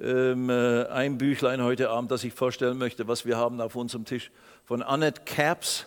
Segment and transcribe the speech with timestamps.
[0.00, 4.04] ähm, äh, ein Büchlein heute Abend, das ich vorstellen möchte, was wir haben auf unserem
[4.04, 4.30] Tisch,
[4.64, 5.86] von Annette Caps,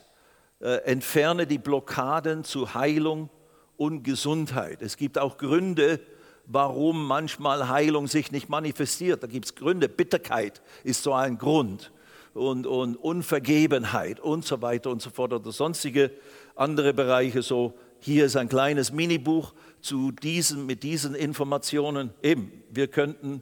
[0.59, 3.29] äh, Entferne die Blockaden zu Heilung
[3.77, 4.81] und Gesundheit.
[4.81, 5.99] Es gibt auch Gründe,
[6.45, 9.23] warum manchmal Heilung sich nicht manifestiert.
[9.23, 9.89] Da gibt es Gründe.
[9.89, 11.91] Bitterkeit ist so ein Grund
[12.33, 16.11] und, und Unvergebenheit und so weiter und so fort oder sonstige
[16.55, 17.41] andere Bereiche.
[17.41, 22.11] So, hier ist ein kleines Minibuch zu diesen, mit diesen Informationen.
[22.21, 23.41] Eben, wir könnten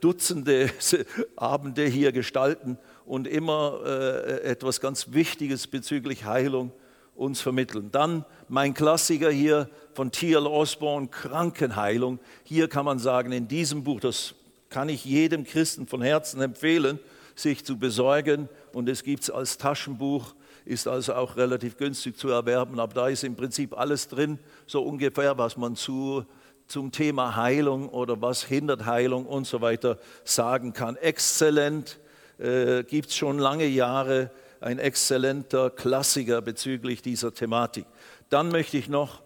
[0.00, 0.70] Dutzende
[1.36, 6.72] Abende hier gestalten und immer äh, etwas ganz Wichtiges bezüglich Heilung
[7.14, 7.90] uns vermitteln.
[7.90, 10.46] Dann mein Klassiker hier von T.L.
[10.46, 12.18] Osborne, Krankenheilung.
[12.44, 14.34] Hier kann man sagen, in diesem Buch, das
[14.70, 16.98] kann ich jedem Christen von Herzen empfehlen,
[17.34, 18.48] sich zu besorgen.
[18.72, 20.34] Und es gibt es als Taschenbuch,
[20.64, 22.80] ist also auch relativ günstig zu erwerben.
[22.80, 26.24] Aber da ist im Prinzip alles drin, so ungefähr, was man zu,
[26.72, 30.96] zum Thema Heilung oder was hindert Heilung und so weiter sagen kann.
[30.96, 32.00] Exzellent,
[32.38, 34.30] äh, gibt es schon lange Jahre,
[34.62, 37.84] ein exzellenter Klassiker bezüglich dieser Thematik.
[38.30, 39.20] Dann möchte ich noch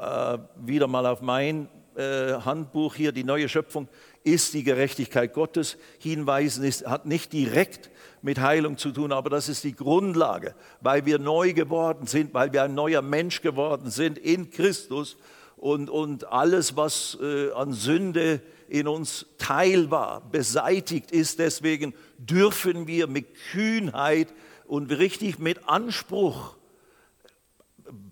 [0.00, 3.88] äh, wieder mal auf mein äh, Handbuch hier, die neue Schöpfung,
[4.24, 7.90] ist die Gerechtigkeit Gottes hinweisen, ist, hat nicht direkt
[8.22, 12.54] mit Heilung zu tun, aber das ist die Grundlage, weil wir neu geworden sind, weil
[12.54, 15.18] wir ein neuer Mensch geworden sind in Christus
[15.56, 21.38] und, und alles, was äh, an Sünde in uns Teil war, beseitigt ist.
[21.38, 24.28] Deswegen dürfen wir mit Kühnheit
[24.66, 26.56] und richtig mit Anspruch,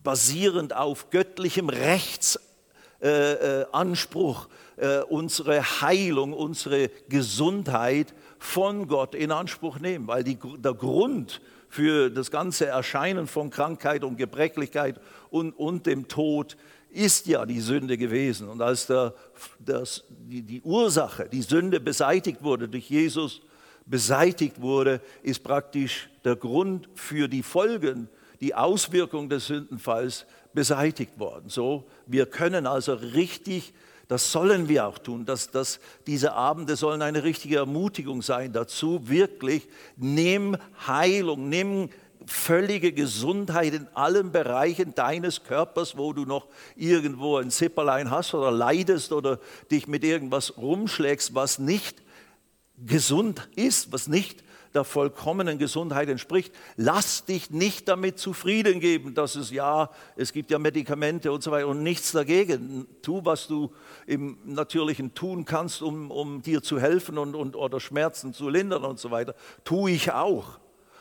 [0.03, 10.07] basierend auf göttlichem Rechtsanspruch, äh, äh, unsere Heilung, unsere Gesundheit von Gott in Anspruch nehmen,
[10.07, 15.01] weil die, der Grund für das ganze Erscheinen von Krankheit und Gebrechlichkeit
[15.31, 16.57] und, und dem Tod
[16.95, 18.49] ist ja die Sünde gewesen.
[18.49, 19.15] Und als der,
[19.59, 23.41] das, die, die Ursache, die Sünde beseitigt wurde, durch Jesus
[23.87, 28.09] beseitigt wurde, ist praktisch der Grund für die Folgen,
[28.41, 31.49] die Auswirkung des Sündenfalls beseitigt worden.
[31.49, 33.75] So, wir können also richtig,
[34.09, 39.09] das sollen wir auch tun, dass, dass diese Abende sollen eine richtige Ermutigung sein dazu,
[39.09, 39.67] wirklich,
[39.97, 40.57] nimm
[40.87, 41.91] Heilung, nimm
[42.27, 48.51] völlige Gesundheit in allen Bereichen deines Körpers, wo du noch irgendwo ein Zipperlein hast oder
[48.51, 49.39] leidest oder
[49.71, 52.03] dich mit irgendwas rumschlägst, was nicht
[52.79, 54.43] gesund ist, was nicht
[54.75, 56.53] der vollkommenen Gesundheit entspricht.
[56.77, 61.53] Lass dich nicht damit zufrieden geben, dass es ja, es gibt ja Medikamente und so
[61.53, 62.87] weiter und nichts dagegen.
[63.01, 63.73] Tu, was du
[64.07, 68.85] im Natürlichen tun kannst, um, um dir zu helfen und, und, oder Schmerzen zu lindern
[68.85, 69.37] und so weiter.
[69.63, 70.59] Tu ich auch.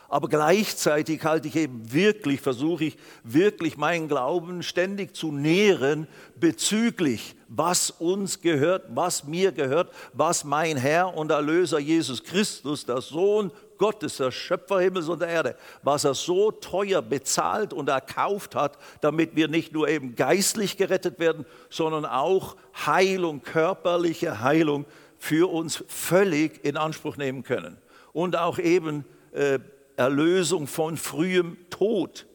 [0.09, 7.35] Aber gleichzeitig halte ich eben wirklich, versuche ich wirklich meinen Glauben ständig zu nähren bezüglich,
[7.47, 13.51] was uns gehört, was mir gehört, was mein Herr und Erlöser Jesus Christus, der Sohn
[13.77, 18.77] Gottes, der Schöpfer Himmels und der Erde, was er so teuer bezahlt und erkauft hat,
[19.01, 24.85] damit wir nicht nur eben geistlich gerettet werden, sondern auch Heilung, körperliche Heilung
[25.17, 27.77] für uns völlig in Anspruch nehmen können.
[28.13, 29.59] Und auch eben äh,
[29.95, 32.25] Erlösung von frühem Tod.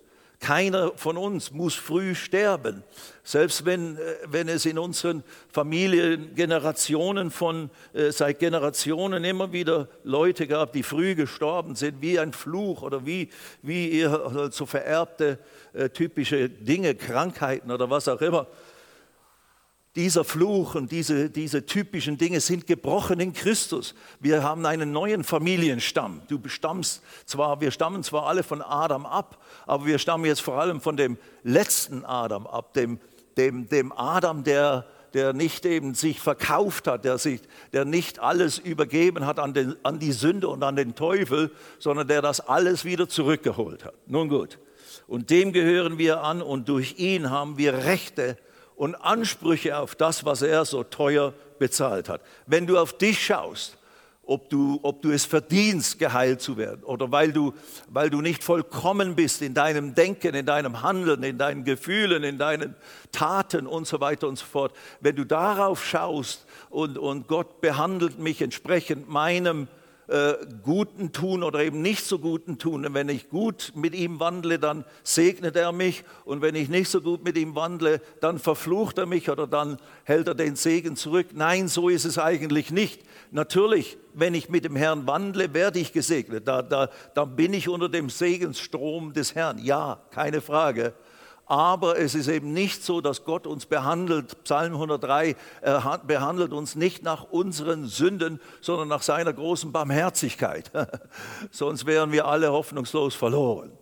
[0.41, 2.85] Keiner von uns muss früh sterben.
[3.25, 9.89] Selbst wenn, äh, wenn es in unseren Familien Generationen von, äh, seit Generationen immer wieder
[10.05, 13.31] Leute gab, die früh gestorben sind, wie ein Fluch oder wie,
[13.63, 15.41] wie ihr so vererbte
[15.73, 18.47] äh, typische Dinge, Krankheiten oder was auch immer
[19.97, 23.95] dieser Fluch und diese, diese typischen Dinge sind gebrochen in Christus.
[24.21, 26.23] Wir haben einen neuen Familienstamm.
[26.29, 30.61] Du stammst zwar, wir stammen zwar alle von Adam ab, aber wir stammen jetzt vor
[30.61, 33.01] allem von dem letzten Adam ab, dem,
[33.37, 37.41] dem, dem Adam, der, der nicht eben sich verkauft hat, der, sich,
[37.73, 42.07] der nicht alles übergeben hat an, den, an die Sünde und an den Teufel, sondern
[42.07, 43.95] der das alles wieder zurückgeholt hat.
[44.07, 44.59] Nun gut,
[45.07, 48.37] und dem gehören wir an und durch ihn haben wir Rechte
[48.79, 52.23] und Ansprüche auf das, was er so teuer bezahlt hat.
[52.47, 53.77] Wenn du auf dich schaust,
[54.25, 57.55] ob du, ob du es verdienst, geheilt zu werden oder weil du,
[57.89, 62.39] weil du nicht vollkommen bist in deinem Denken, in deinem Handeln, in deinen Gefühlen, in
[62.39, 62.77] deinen
[63.11, 64.77] Taten und so weiter und so fort.
[65.01, 69.67] Wenn du darauf schaust und, und Gott behandelt mich entsprechend meinem
[70.09, 72.87] äh, guten Tun oder eben nicht so guten Tun.
[72.87, 76.03] Und wenn ich gut mit ihm wandle, dann segnet er mich.
[76.25, 79.79] Und wenn ich nicht so gut mit ihm wandle, dann verflucht er mich oder dann
[80.05, 81.29] hält er den Segen zurück.
[81.35, 83.03] Nein, so ist es eigentlich nicht.
[83.31, 86.49] Natürlich, wenn ich mit dem Herrn wandle, werde ich gesegnet.
[86.49, 89.59] Da, da, da bin ich unter dem Segensstrom des Herrn.
[89.59, 90.95] Ja, keine Frage.
[91.49, 94.45] Aber es ist eben nicht so, dass Gott uns behandelt.
[94.45, 100.71] Psalm 103 er behandelt uns nicht nach unseren Sünden, sondern nach seiner großen Barmherzigkeit.
[101.51, 103.73] Sonst wären wir alle hoffnungslos verloren.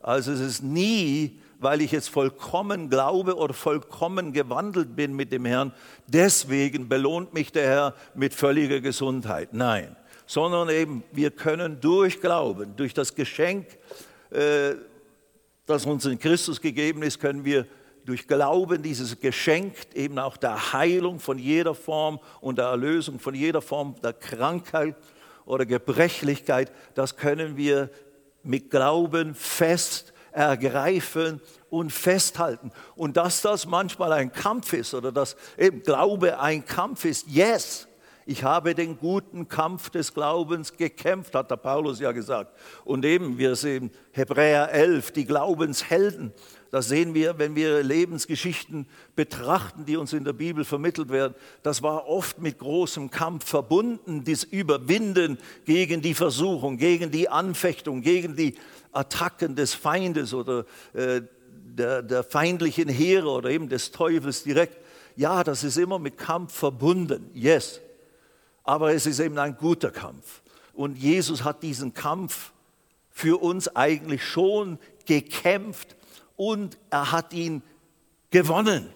[0.00, 5.44] Also es ist nie, weil ich jetzt vollkommen glaube oder vollkommen gewandelt bin mit dem
[5.44, 5.72] Herrn,
[6.08, 9.50] deswegen belohnt mich der Herr mit völliger Gesundheit.
[9.52, 9.94] Nein,
[10.26, 13.66] sondern eben wir können durch Glauben, durch das Geschenk,
[14.30, 14.74] äh,
[15.66, 17.66] das uns in Christus gegeben ist, können wir
[18.04, 23.34] durch Glauben dieses Geschenk eben auch der Heilung von jeder Form und der Erlösung von
[23.34, 24.96] jeder Form der Krankheit
[25.44, 27.90] oder Gebrechlichkeit, das können wir
[28.42, 32.72] mit Glauben fest ergreifen und festhalten.
[32.96, 37.86] Und dass das manchmal ein Kampf ist oder dass eben Glaube ein Kampf ist, yes,
[38.24, 42.56] ich habe den guten Kampf des Glaubens gekämpft, hat der Paulus ja gesagt.
[42.84, 46.32] Und eben, wir sehen Hebräer 11, die Glaubenshelden.
[46.70, 51.34] Das sehen wir, wenn wir Lebensgeschichten betrachten, die uns in der Bibel vermittelt werden.
[51.62, 58.00] Das war oft mit großem Kampf verbunden, das Überwinden gegen die Versuchung, gegen die Anfechtung,
[58.00, 58.54] gegen die
[58.92, 60.64] Attacken des Feindes oder
[60.94, 64.78] äh, der, der feindlichen Heere oder eben des Teufels direkt.
[65.16, 67.30] Ja, das ist immer mit Kampf verbunden.
[67.34, 67.80] Yes
[68.64, 70.42] aber es ist eben ein guter Kampf.
[70.72, 72.52] Und Jesus hat diesen Kampf
[73.10, 75.96] für uns eigentlich schon gekämpft
[76.36, 77.62] und er hat ihn
[78.30, 78.88] gewonnen.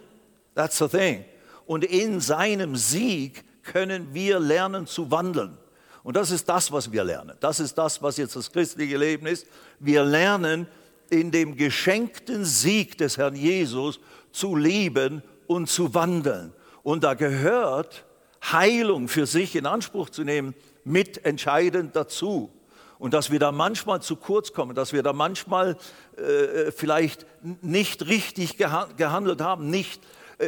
[0.55, 1.25] That's the thing.
[1.67, 5.59] Und in seinem Sieg können wir lernen zu wandeln.
[6.03, 7.37] Und das ist das, was wir lernen.
[7.41, 9.47] Das ist das, was jetzt das christliche Leben ist.
[9.81, 10.69] Wir lernen
[11.11, 16.53] in dem geschenkten Sieg des Herrn Jesus zu leben und zu wandeln.
[16.83, 18.06] Und da gehört
[18.53, 20.55] Heilung für sich in Anspruch zu nehmen,
[20.85, 22.51] mit entscheidend dazu.
[22.99, 25.77] Und dass wir da manchmal zu kurz kommen, dass wir da manchmal
[26.17, 27.27] äh, vielleicht
[27.61, 30.07] nicht richtig gehandelt haben, nicht äh,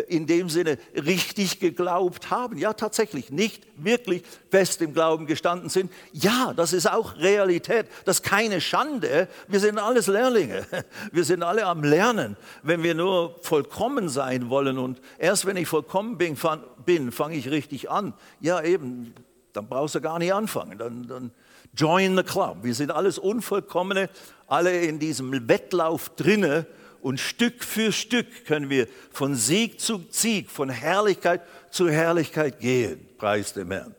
[0.08, 2.58] in dem Sinne richtig geglaubt haben.
[2.58, 5.90] Ja, tatsächlich nicht wirklich fest im Glauben gestanden sind.
[6.12, 7.86] Ja, das ist auch Realität.
[8.04, 9.28] Das ist keine Schande.
[9.46, 10.66] Wir sind alles Lehrlinge.
[11.12, 12.36] Wir sind alle am Lernen.
[12.62, 16.36] Wenn wir nur vollkommen sein wollen und erst wenn ich vollkommen bin,
[16.84, 18.12] bin fange ich richtig an.
[18.40, 19.14] Ja, eben,
[19.54, 20.78] dann brauchst du gar nicht anfangen.
[20.78, 21.30] Dann, dann
[21.74, 22.58] join the club.
[22.62, 24.10] Wir sind alles Unvollkommene,
[24.46, 26.66] alle in diesem Wettlauf drinne
[27.02, 33.08] und Stück für Stück können wir von Sieg zu Sieg, von Herrlichkeit zu Herrlichkeit gehen.
[33.18, 33.94] Preis dem Herrn.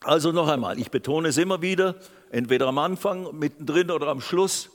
[0.00, 1.94] Also noch einmal, ich betone es immer wieder,
[2.30, 4.70] entweder am Anfang, mittendrin oder am Schluss.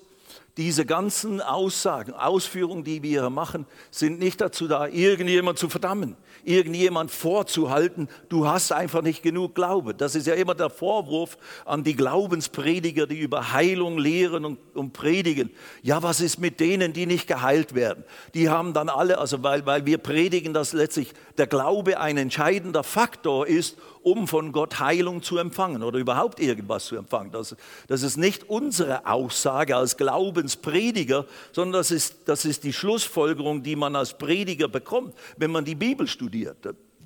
[0.60, 6.18] Diese ganzen Aussagen, Ausführungen, die wir hier machen, sind nicht dazu da, irgendjemand zu verdammen,
[6.44, 9.96] irgendjemand vorzuhalten, du hast einfach nicht genug Glaube.
[9.96, 14.92] Das ist ja immer der Vorwurf an die Glaubensprediger, die über Heilung lehren und, und
[14.92, 15.50] predigen.
[15.82, 18.04] Ja, was ist mit denen, die nicht geheilt werden?
[18.34, 22.84] Die haben dann alle, also weil, weil wir predigen, dass letztlich der Glaube ein entscheidender
[22.84, 27.31] Faktor ist, um von Gott Heilung zu empfangen oder überhaupt irgendwas zu empfangen.
[27.31, 27.56] Das,
[27.88, 33.75] das ist nicht unsere Aussage als Glaubensprediger, sondern das ist, das ist die Schlussfolgerung, die
[33.75, 36.57] man als Prediger bekommt, wenn man die Bibel studiert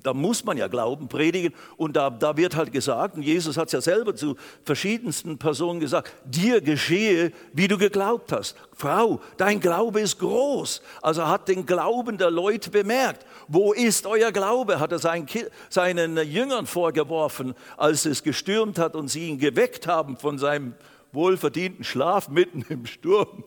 [0.04, 1.52] da muss man ja Glauben predigen.
[1.76, 5.80] Und da, da wird halt gesagt, und Jesus hat es ja selber zu verschiedensten Personen
[5.80, 8.54] gesagt, dir geschehe, wie du geglaubt hast.
[8.74, 10.82] Frau, dein Glaube ist groß.
[11.00, 13.24] Also hat den Glauben der Leute bemerkt.
[13.48, 14.80] Wo ist euer Glaube?
[14.80, 15.28] Hat er seinen,
[15.68, 20.74] seinen Jüngern vorgeworfen, als es gestürmt hat und sie ihn geweckt haben von seinem
[21.12, 23.44] wohlverdienten Schlaf mitten im Sturm.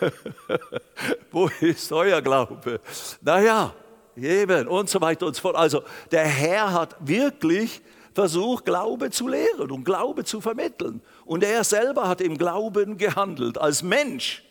[1.30, 2.80] Wo ist euer Glaube?
[3.20, 3.74] Naja,
[4.16, 5.56] Eben und so weiter und so fort.
[5.56, 7.80] Also der Herr hat wirklich
[8.14, 11.00] versucht, Glaube zu lehren und Glaube zu vermitteln.
[11.24, 14.44] Und er selber hat im Glauben gehandelt, als Mensch.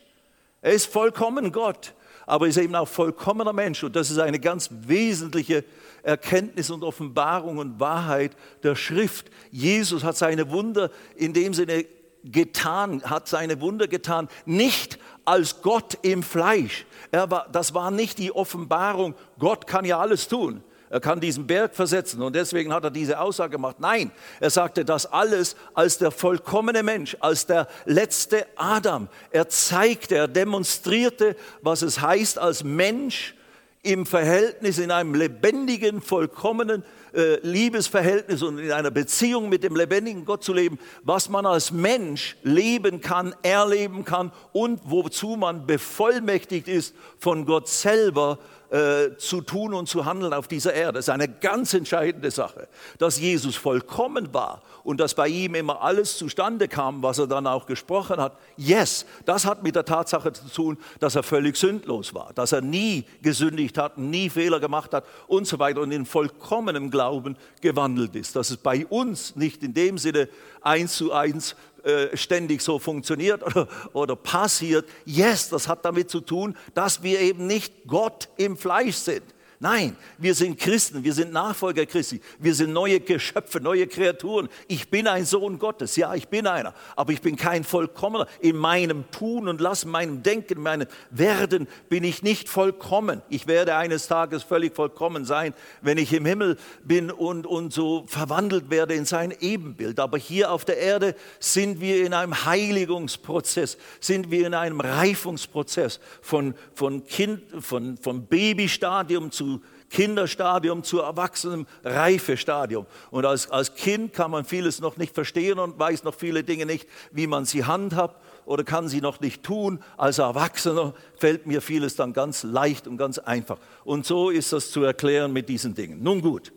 [0.62, 1.94] Er ist vollkommen Gott,
[2.30, 3.82] aber ist eben auch vollkommener Mensch.
[3.82, 5.64] Und das ist eine ganz wesentliche
[6.04, 9.30] Erkenntnis und Offenbarung und Wahrheit der Schrift.
[9.50, 11.86] Jesus hat seine Wunder in dem Sinne
[12.22, 16.86] getan, hat seine Wunder getan, nicht als Gott im Fleisch.
[17.10, 20.62] War, das war nicht die Offenbarung, Gott kann ja alles tun.
[20.90, 23.76] Er kann diesen Berg versetzen und deswegen hat er diese Aussage gemacht.
[23.78, 29.08] Nein, er sagte das alles als der vollkommene Mensch, als der letzte Adam.
[29.30, 33.36] Er zeigte, er demonstrierte, was es heißt, als Mensch
[33.82, 36.82] im Verhältnis, in einem lebendigen, vollkommenen
[37.14, 41.70] äh, Liebesverhältnis und in einer Beziehung mit dem lebendigen Gott zu leben, was man als
[41.70, 49.40] Mensch leben kann, erleben kann und wozu man bevollmächtigt ist von Gott selber äh, zu
[49.40, 50.94] tun und zu handeln auf dieser Erde.
[50.94, 52.68] Das ist eine ganz entscheidende Sache.
[52.98, 57.46] Dass Jesus vollkommen war und dass bei ihm immer alles zustande kam, was er dann
[57.48, 58.36] auch gesprochen hat.
[58.56, 62.60] Yes, das hat mit der Tatsache zu tun, dass er völlig sündlos war, dass er
[62.60, 68.14] nie gesündigt hat, nie Fehler gemacht hat und so weiter und in vollkommenem Glauben gewandelt
[68.14, 68.36] ist.
[68.36, 70.28] Dass es bei uns nicht in dem Sinne
[70.62, 74.88] eins zu eins äh, ständig so funktioniert oder, oder passiert.
[75.04, 79.24] Yes, das hat damit zu tun, dass wir eben nicht Gott im Fleisch sind.
[79.62, 84.48] Nein, wir sind Christen, wir sind Nachfolger Christi, wir sind neue Geschöpfe, neue Kreaturen.
[84.68, 88.26] Ich bin ein Sohn Gottes, ja, ich bin einer, aber ich bin kein Vollkommener.
[88.40, 93.20] In meinem Tun und Lassen, meinem Denken, meinem Werden bin ich nicht vollkommen.
[93.28, 95.52] Ich werde eines Tages völlig vollkommen sein,
[95.82, 100.00] wenn ich im Himmel bin und, und so verwandelt werde in sein Ebenbild.
[100.00, 106.00] Aber hier auf der Erde sind wir in einem Heiligungsprozess, sind wir in einem Reifungsprozess
[106.22, 109.49] von, von, kind, von, von Babystadium zu
[109.90, 112.86] Kinderstadium zu erwachsenem Reifestadium.
[113.10, 116.64] Und als, als Kind kann man vieles noch nicht verstehen und weiß noch viele Dinge
[116.64, 119.82] nicht, wie man sie handhabt oder kann sie noch nicht tun.
[119.96, 123.58] Als Erwachsener fällt mir vieles dann ganz leicht und ganz einfach.
[123.84, 126.02] Und so ist das zu erklären mit diesen Dingen.
[126.02, 126.52] Nun gut,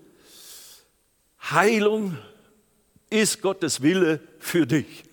[1.52, 2.18] Heilung
[3.10, 5.04] ist Gottes Wille für dich.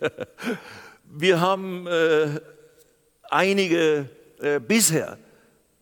[1.04, 2.40] Wir haben äh,
[3.30, 4.08] einige
[4.40, 5.18] äh, bisher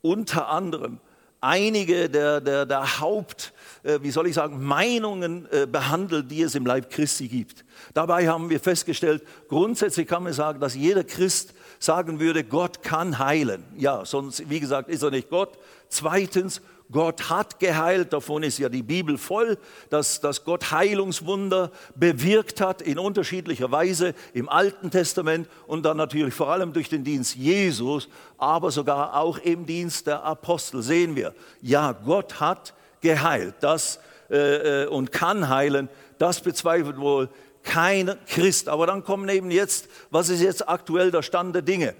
[0.02, 1.00] unter anderem
[1.40, 3.52] einige der, der, der Haupt,
[3.82, 7.64] äh, wie soll ich sagen, Meinungen äh, behandelt, die es im Leib Christi gibt.
[7.94, 13.18] Dabei haben wir festgestellt, grundsätzlich kann man sagen, dass jeder Christ sagen würde, Gott kann
[13.18, 13.64] heilen.
[13.76, 15.58] Ja, sonst, wie gesagt, ist er nicht Gott.
[15.88, 19.58] Zweitens, Gott hat geheilt, davon ist ja die Bibel voll,
[19.90, 26.32] dass, dass Gott Heilungswunder bewirkt hat in unterschiedlicher Weise im Alten Testament und dann natürlich
[26.32, 31.34] vor allem durch den Dienst Jesus, aber sogar auch im Dienst der Apostel sehen wir,
[31.60, 37.28] ja, Gott hat geheilt das, äh, äh und kann heilen, das bezweifelt wohl
[37.62, 38.68] kein Christ.
[38.68, 41.94] Aber dann kommen eben jetzt, was ist jetzt aktuell der Stand der Dinge?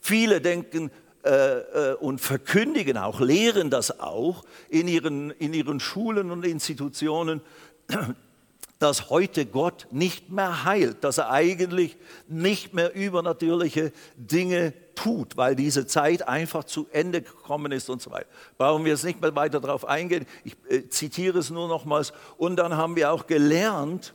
[0.00, 0.90] Viele denken,
[1.24, 7.40] äh, äh, und verkündigen auch, lehren das auch in ihren, in ihren Schulen und Institutionen,
[8.78, 11.96] dass heute Gott nicht mehr heilt, dass er eigentlich
[12.28, 18.10] nicht mehr übernatürliche Dinge tut, weil diese Zeit einfach zu Ende gekommen ist und so
[18.10, 18.28] weiter.
[18.58, 20.26] Brauchen wir jetzt nicht mehr weiter darauf eingehen.
[20.44, 22.12] Ich äh, zitiere es nur nochmals.
[22.36, 24.12] Und dann haben wir auch gelernt,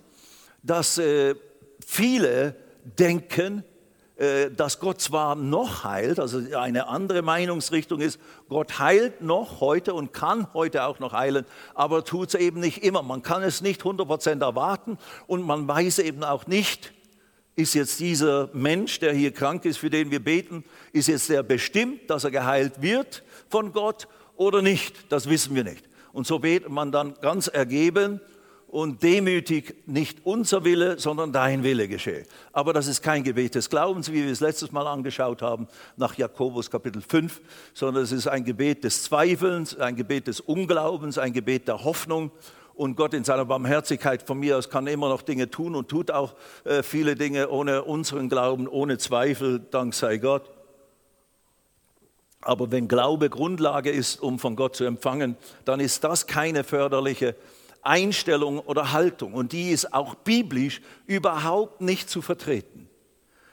[0.62, 1.34] dass äh,
[1.84, 3.64] viele denken,
[4.58, 10.12] dass Gott zwar noch heilt, also eine andere Meinungsrichtung ist, Gott heilt noch heute und
[10.12, 13.02] kann heute auch noch heilen, aber tut es eben nicht immer.
[13.02, 16.92] Man kann es nicht 100% erwarten und man weiß eben auch nicht,
[17.56, 21.44] ist jetzt dieser Mensch, der hier krank ist, für den wir beten, ist jetzt der
[21.44, 25.12] bestimmt, dass er geheilt wird von Gott oder nicht?
[25.12, 25.86] Das wissen wir nicht.
[26.12, 28.20] Und so betet man dann ganz ergeben
[28.70, 32.26] und demütig nicht unser Wille, sondern dein Wille geschehe.
[32.54, 36.16] Aber das ist kein Gebet des Glaubens, wie wir es letztes Mal angeschaut haben, nach
[36.16, 37.42] Jakobus Kapitel 5,
[37.74, 42.32] sondern es ist ein Gebet des Zweifelns, ein Gebet des Unglaubens, ein Gebet der Hoffnung.
[42.76, 46.12] Und Gott in seiner Barmherzigkeit von mir aus kann immer noch Dinge tun und tut
[46.12, 50.50] auch äh, viele Dinge ohne unseren Glauben, ohne Zweifel, dank sei Gott.
[52.42, 55.36] Aber wenn Glaube Grundlage ist, um von Gott zu empfangen,
[55.66, 57.36] dann ist das keine förderliche
[57.82, 59.34] Einstellung oder Haltung.
[59.34, 62.90] Und die ist auch biblisch überhaupt nicht zu vertreten.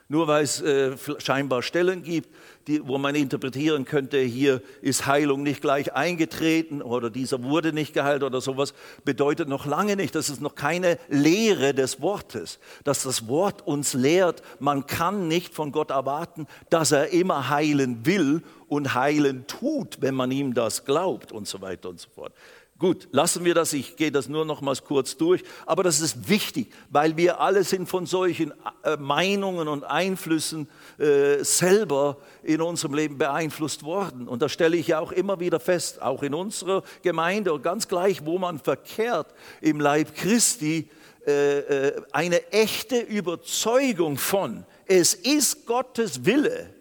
[0.09, 2.29] Nur weil es äh, scheinbar Stellen gibt,
[2.69, 7.93] die, wo man interpretieren könnte, hier ist Heilung nicht gleich eingetreten oder dieser wurde nicht
[7.93, 8.73] geheilt oder sowas,
[9.05, 13.95] bedeutet noch lange nicht, dass es noch keine Lehre des Wortes, dass das Wort uns
[13.95, 20.01] lehrt, man kann nicht von Gott erwarten, dass er immer heilen will und heilen tut,
[20.01, 22.33] wenn man ihm das glaubt und so weiter und so fort.
[22.79, 26.29] Gut, lassen wir das, ich gehe das nur noch mal kurz durch, aber das ist
[26.29, 28.53] wichtig, weil wir alle sind von solchen
[28.85, 30.69] äh, Meinungen und Einflüssen
[30.99, 34.29] äh, selber in unserem Leben beeinflusst worden.
[34.29, 37.89] Und das stelle ich ja auch immer wieder fest, auch in unserer Gemeinde und ganz
[37.89, 40.91] gleich, wo man verkehrt im Leib Christi,
[41.25, 46.75] äh eine echte Überzeugung von, es ist Gottes Wille,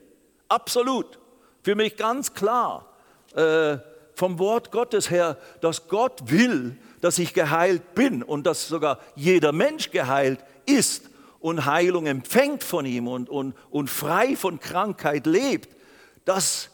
[0.49, 1.19] absolut,
[1.63, 2.93] für mich ganz klar
[3.33, 3.77] äh,
[4.15, 9.51] vom Wort Gottes her, dass Gott will, dass ich geheilt bin und dass sogar jeder
[9.51, 15.75] Mensch geheilt ist und Heilung empfängt von ihm und, und, und frei von Krankheit lebt,
[16.23, 16.71] das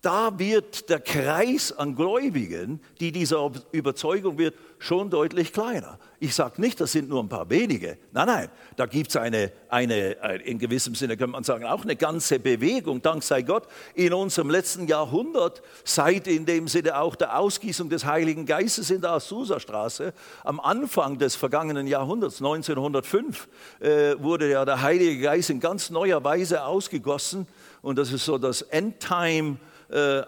[0.00, 5.98] da wird der Kreis an Gläubigen, die dieser Überzeugung wird, schon deutlich kleiner.
[6.20, 7.98] Ich sage nicht, das sind nur ein paar wenige.
[8.12, 10.12] Nein, nein, da gibt es eine, eine,
[10.44, 14.50] in gewissem Sinne könnte man sagen, auch eine ganze Bewegung, dank sei Gott, in unserem
[14.50, 20.12] letzten Jahrhundert, seit in dem Sinne auch der Ausgießung des Heiligen Geistes in der Azusa-Straße,
[20.44, 23.48] am Anfang des vergangenen Jahrhunderts, 1905,
[23.80, 27.48] äh, wurde ja der Heilige Geist in ganz neuer Weise ausgegossen.
[27.82, 29.58] Und das ist so das Endtime
[29.88, 30.22] äh,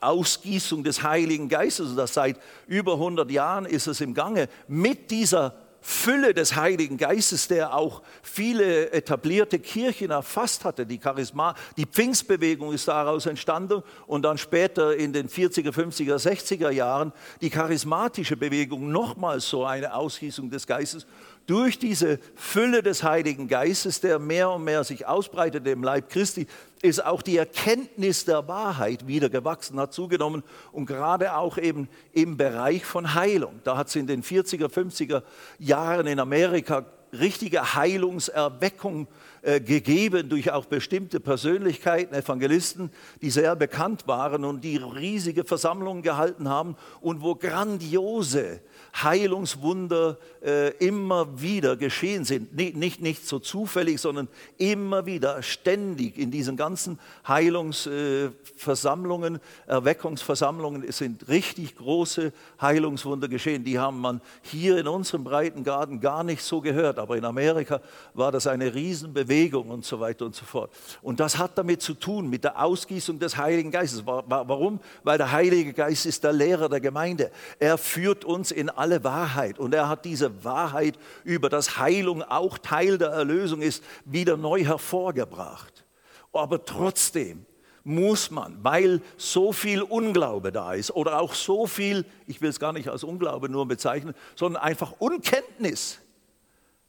[0.00, 1.94] Ausgießung des Heiligen Geistes.
[1.94, 4.48] Das seit über 100 Jahren ist es im Gange.
[4.66, 5.54] Mit dieser
[5.84, 10.86] Fülle des Heiligen Geistes, der auch viele etablierte Kirchen erfasst hatte.
[10.86, 16.70] Die Charisma, die Pfingstbewegung ist daraus entstanden und dann später in den 40er, 50er, 60er
[16.70, 21.04] Jahren die charismatische Bewegung nochmals so eine Ausgießung des Geistes
[21.46, 26.46] durch diese Fülle des Heiligen Geistes, der mehr und mehr sich ausbreitet im Leib Christi,
[26.82, 32.36] ist auch die Erkenntnis der Wahrheit wieder gewachsen, hat zugenommen und gerade auch eben im
[32.36, 33.60] Bereich von Heilung.
[33.64, 35.22] Da hat es in den 40er, 50er
[35.58, 39.06] Jahren in Amerika richtige Heilungserweckung
[39.42, 46.02] äh, gegeben durch auch bestimmte Persönlichkeiten, Evangelisten, die sehr bekannt waren und die riesige Versammlungen
[46.02, 48.60] gehalten haben und wo grandiose
[48.94, 52.54] Heilungswunder äh, immer wieder geschehen sind.
[52.54, 60.92] Nicht, nicht, nicht so zufällig, sondern immer wieder, ständig in diesen ganzen Heilungsversammlungen, äh, Erweckungsversammlungen
[60.92, 63.64] sind richtig große Heilungswunder geschehen.
[63.64, 67.80] Die haben man hier in unserem Breitengarten gar nicht so gehört, aber in Amerika
[68.14, 70.70] war das eine Riesenbewegung und so weiter und so fort.
[71.00, 74.04] Und das hat damit zu tun, mit der Ausgießung des Heiligen Geistes.
[74.04, 74.80] Warum?
[75.02, 77.30] Weil der Heilige Geist ist der Lehrer der Gemeinde.
[77.58, 79.60] Er führt uns in alle Wahrheit.
[79.60, 84.64] Und er hat diese Wahrheit über das Heilung auch Teil der Erlösung ist, wieder neu
[84.64, 85.84] hervorgebracht.
[86.32, 87.46] Aber trotzdem
[87.84, 92.58] muss man, weil so viel Unglaube da ist oder auch so viel, ich will es
[92.58, 95.98] gar nicht als Unglaube nur bezeichnen, sondern einfach Unkenntnis.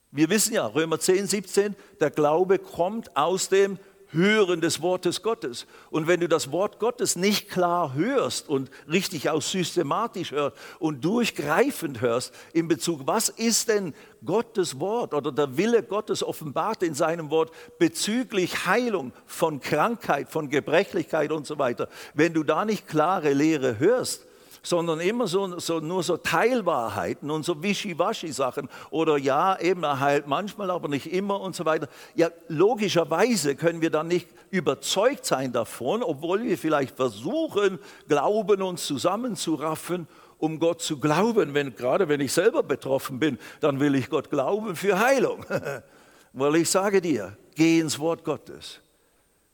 [0.09, 3.77] Wir wissen ja, Römer 10, 17, der Glaube kommt aus dem
[4.13, 5.65] Hören des Wortes Gottes.
[5.89, 11.03] Und wenn du das Wort Gottes nicht klar hörst und richtig auch systematisch hörst und
[11.03, 13.93] durchgreifend hörst in Bezug, was ist denn
[14.25, 20.49] Gottes Wort oder der Wille Gottes offenbart in seinem Wort bezüglich Heilung von Krankheit, von
[20.49, 24.25] Gebrechlichkeit und so weiter, wenn du da nicht klare Lehre hörst,
[24.63, 30.25] sondern immer so, so, nur so Teilwahrheiten und so Wischiwaschi-Sachen oder ja, eben er heilt
[30.25, 31.87] manchmal, aber nicht immer und so weiter.
[32.15, 38.85] Ja, logischerweise können wir dann nicht überzeugt sein davon, obwohl wir vielleicht versuchen, Glauben uns
[38.87, 40.07] zusammenzuraffen
[40.39, 41.53] um Gott zu glauben.
[41.53, 45.45] Wenn, gerade wenn ich selber betroffen bin, dann will ich Gott glauben für Heilung.
[46.33, 48.82] Weil ich sage dir, geh ins Wort Gottes.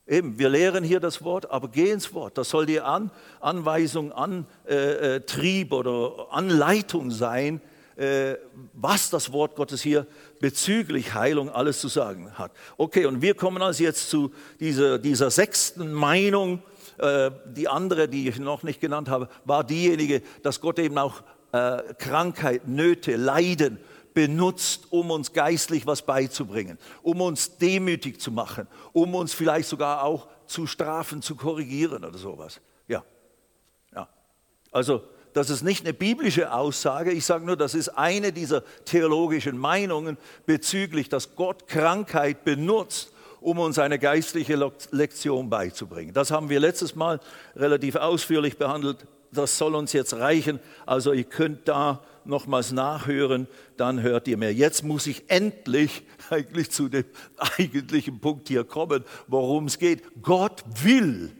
[0.10, 2.40] Eben, wir lehren hier das Wort, aber geh ins Wort.
[2.40, 7.62] Das soll die An Anweisung, Antrieb äh, äh oder Anleitung sein,
[7.96, 8.34] äh,
[8.74, 10.08] was das Wort Gottes hier
[10.40, 12.52] bezüglich Heilung alles zu sagen hat.
[12.78, 16.64] Okay, und wir kommen also jetzt zu dieser, dieser sechsten Meinung.
[17.56, 21.24] Die andere, die ich noch nicht genannt habe, war diejenige, dass Gott eben auch
[21.98, 23.80] Krankheit, Nöte, Leiden
[24.14, 30.04] benutzt, um uns geistlich was beizubringen, um uns demütig zu machen, um uns vielleicht sogar
[30.04, 32.60] auch zu strafen, zu korrigieren oder sowas.
[32.88, 33.04] Ja,
[33.94, 34.08] ja.
[34.72, 39.58] Also das ist nicht eine biblische Aussage, ich sage nur, das ist eine dieser theologischen
[39.58, 46.14] Meinungen bezüglich, dass Gott Krankheit benutzt, um uns eine geistliche Lektion beizubringen.
[46.14, 47.20] Das haben wir letztes Mal
[47.56, 49.06] relativ ausführlich behandelt.
[49.32, 50.60] Das soll uns jetzt reichen.
[50.86, 54.54] Also ihr könnt da nochmals nachhören, dann hört ihr mehr.
[54.54, 57.06] Jetzt muss ich endlich eigentlich zu dem
[57.58, 60.04] eigentlichen Punkt hier kommen, worum es geht.
[60.22, 61.32] Gott will,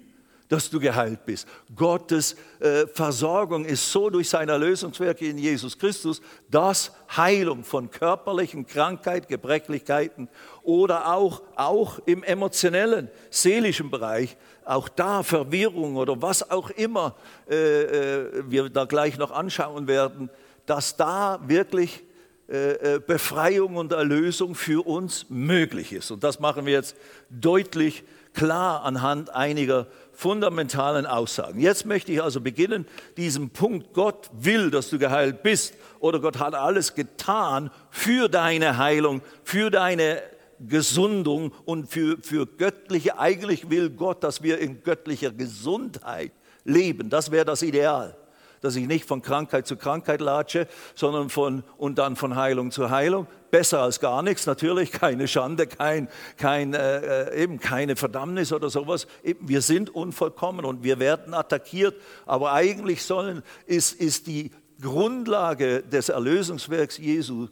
[0.50, 1.48] dass du geheilt bist.
[1.76, 8.66] Gottes äh, Versorgung ist so durch seine Erlösungswerke in Jesus Christus, dass Heilung von körperlichen
[8.66, 10.28] Krankheit, Gebrechlichkeiten
[10.64, 17.16] oder auch, auch im emotionellen, seelischen Bereich, auch da Verwirrung oder was auch immer
[17.50, 20.32] äh, äh, wir da gleich noch anschauen werden,
[20.70, 22.04] dass da wirklich
[22.48, 26.12] äh, äh, Befreiung und Erlösung für uns möglich ist.
[26.12, 26.96] Und das machen wir jetzt
[27.30, 28.04] deutlich
[28.34, 31.60] klar anhand einiger fundamentalen Aussagen.
[31.60, 32.86] Jetzt möchte ich also beginnen,
[33.18, 38.78] diesen Punkt, Gott will, dass du geheilt bist oder Gott hat alles getan für deine
[38.78, 40.22] Heilung, für deine
[40.60, 46.32] Gesundung und für, für göttliche, eigentlich will Gott, dass wir in göttlicher Gesundheit
[46.64, 47.10] leben.
[47.10, 48.19] Das wäre das Ideal
[48.62, 52.90] dass ich nicht von Krankheit zu Krankheit latsche, sondern von und dann von Heilung zu
[52.90, 53.28] Heilung.
[53.52, 58.70] Besser als gar nichts, natürlich keine Schande, kein, kein, äh, äh eben keine Verdammnis oder
[58.70, 59.08] sowas.
[59.40, 61.96] Wir sind unvollkommen und wir werden attackiert,
[62.26, 67.48] aber eigentlich sollen, ist, ist die Grundlage des Erlösungswerks Jesu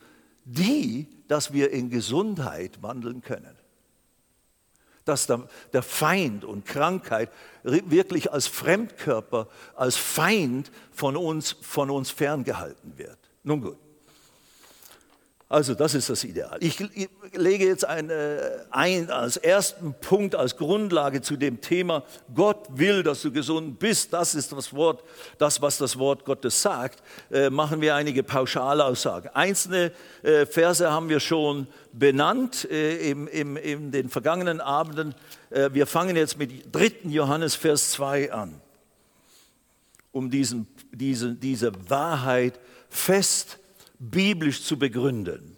[0.46, 3.57] die, dass wir in Gesundheit wandeln können
[5.08, 7.30] dass der, Feind und Krankheit
[7.64, 13.18] wirklich als Fremdkörper, als Feind von uns, von uns ferngehalten wird.
[13.44, 13.87] Nun gut.
[15.50, 16.58] Also das ist das Ideal.
[16.60, 16.78] Ich
[17.32, 18.12] lege jetzt ein,
[18.70, 22.04] ein, als ersten Punkt, als Grundlage zu dem Thema,
[22.36, 24.12] Gott will, dass du gesund bist.
[24.12, 25.06] Das ist das Wort,
[25.38, 27.02] das, was das Wort Gottes sagt.
[27.32, 29.34] Äh, machen wir einige Pauschalaussagen.
[29.34, 35.16] Einzelne äh, Verse haben wir schon benannt äh, im, im, in den vergangenen Abenden.
[35.50, 37.08] Äh, wir fangen jetzt mit 3.
[37.10, 38.60] Johannes, Vers 2 an,
[40.12, 43.60] um diesen, diese, diese Wahrheit fest
[44.00, 45.56] biblisch zu begründen.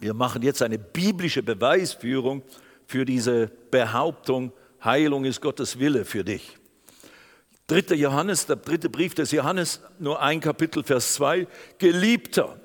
[0.00, 2.42] Wir machen jetzt eine biblische Beweisführung
[2.86, 4.52] für diese Behauptung,
[4.84, 6.58] Heilung ist Gottes Wille für dich.
[7.68, 11.46] Dritter Johannes, der dritte Brief des Johannes, nur ein Kapitel, Vers 2.
[11.78, 12.60] Geliebter,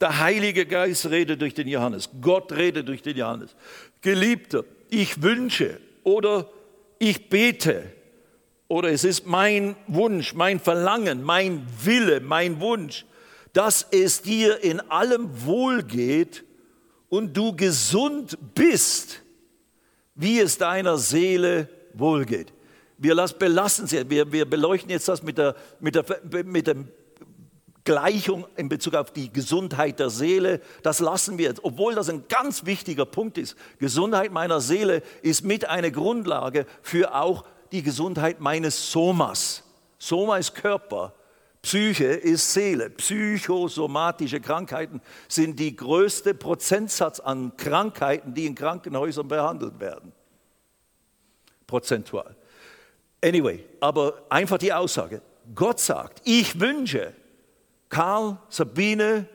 [0.00, 3.56] der Heilige Geist redet durch den Johannes, Gott redet durch den Johannes.
[4.02, 6.50] Geliebter, ich wünsche oder
[6.98, 7.92] ich bete,
[8.70, 13.04] oder es ist mein Wunsch, mein Verlangen, mein Wille, mein Wunsch,
[13.52, 16.44] dass es dir in allem wohlgeht
[17.08, 19.22] und du gesund bist,
[20.14, 22.52] wie es deiner Seele wohlgeht.
[22.96, 26.04] Wir belassen es, wir, wir beleuchten jetzt das mit der, mit, der,
[26.44, 26.76] mit der
[27.82, 30.60] Gleichung in Bezug auf die Gesundheit der Seele.
[30.84, 33.56] Das lassen wir jetzt, obwohl das ein ganz wichtiger Punkt ist.
[33.80, 39.62] Gesundheit meiner Seele ist mit einer Grundlage für auch die Gesundheit meines Somas.
[39.98, 41.14] Soma ist Körper,
[41.62, 42.90] Psyche ist Seele.
[42.90, 50.12] Psychosomatische Krankheiten sind die größte Prozentsatz an Krankheiten, die in Krankenhäusern behandelt werden.
[51.66, 52.34] Prozentual.
[53.22, 55.20] Anyway, aber einfach die Aussage.
[55.54, 57.12] Gott sagt, ich wünsche,
[57.90, 59.26] Karl, Sabine,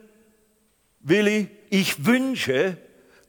[1.02, 2.78] Willi, ich wünsche,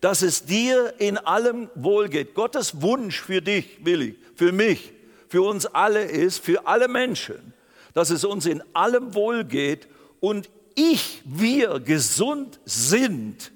[0.00, 2.34] dass es dir in allem wohlgeht.
[2.34, 4.92] Gottes Wunsch für dich, Willi, für mich,
[5.28, 7.52] für uns alle ist, für alle Menschen,
[7.94, 9.88] dass es uns in allem wohlgeht
[10.20, 13.52] und ich, wir gesund sind.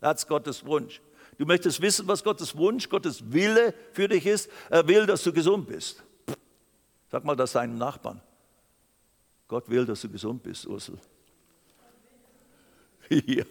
[0.00, 1.00] Das ist Gottes Wunsch.
[1.38, 4.50] Du möchtest wissen, was Gottes Wunsch, Gottes Wille für dich ist?
[4.70, 6.02] Er will, dass du gesund bist.
[7.10, 8.20] Sag mal das deinem Nachbarn.
[9.48, 10.98] Gott will, dass du gesund bist, Ursel.
[13.26, 13.44] Ja,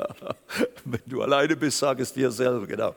[0.84, 2.96] wenn du alleine bist, sag es dir selber, genau.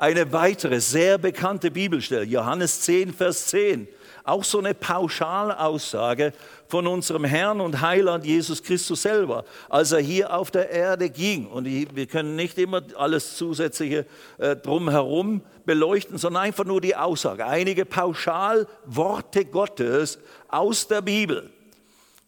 [0.00, 3.86] Eine weitere sehr bekannte Bibelstelle, Johannes 10, Vers 10.
[4.24, 6.32] Auch so eine Pauschalaussage
[6.68, 11.48] von unserem Herrn und Heiland Jesus Christus selber, als er hier auf der Erde ging.
[11.48, 14.06] Und wir können nicht immer alles Zusätzliche
[14.38, 17.44] äh, drumherum beleuchten, sondern einfach nur die Aussage.
[17.44, 21.50] Einige Pauschalworte Gottes aus der Bibel.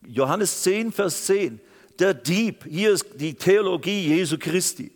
[0.07, 1.59] Johannes 10, Vers 10.
[1.99, 4.93] Der Dieb, hier ist die Theologie Jesu Christi.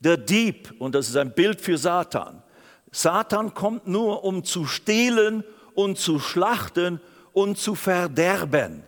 [0.00, 2.42] Der Dieb, und das ist ein Bild für Satan.
[2.90, 7.00] Satan kommt nur, um zu stehlen und zu schlachten
[7.32, 8.82] und zu verderben.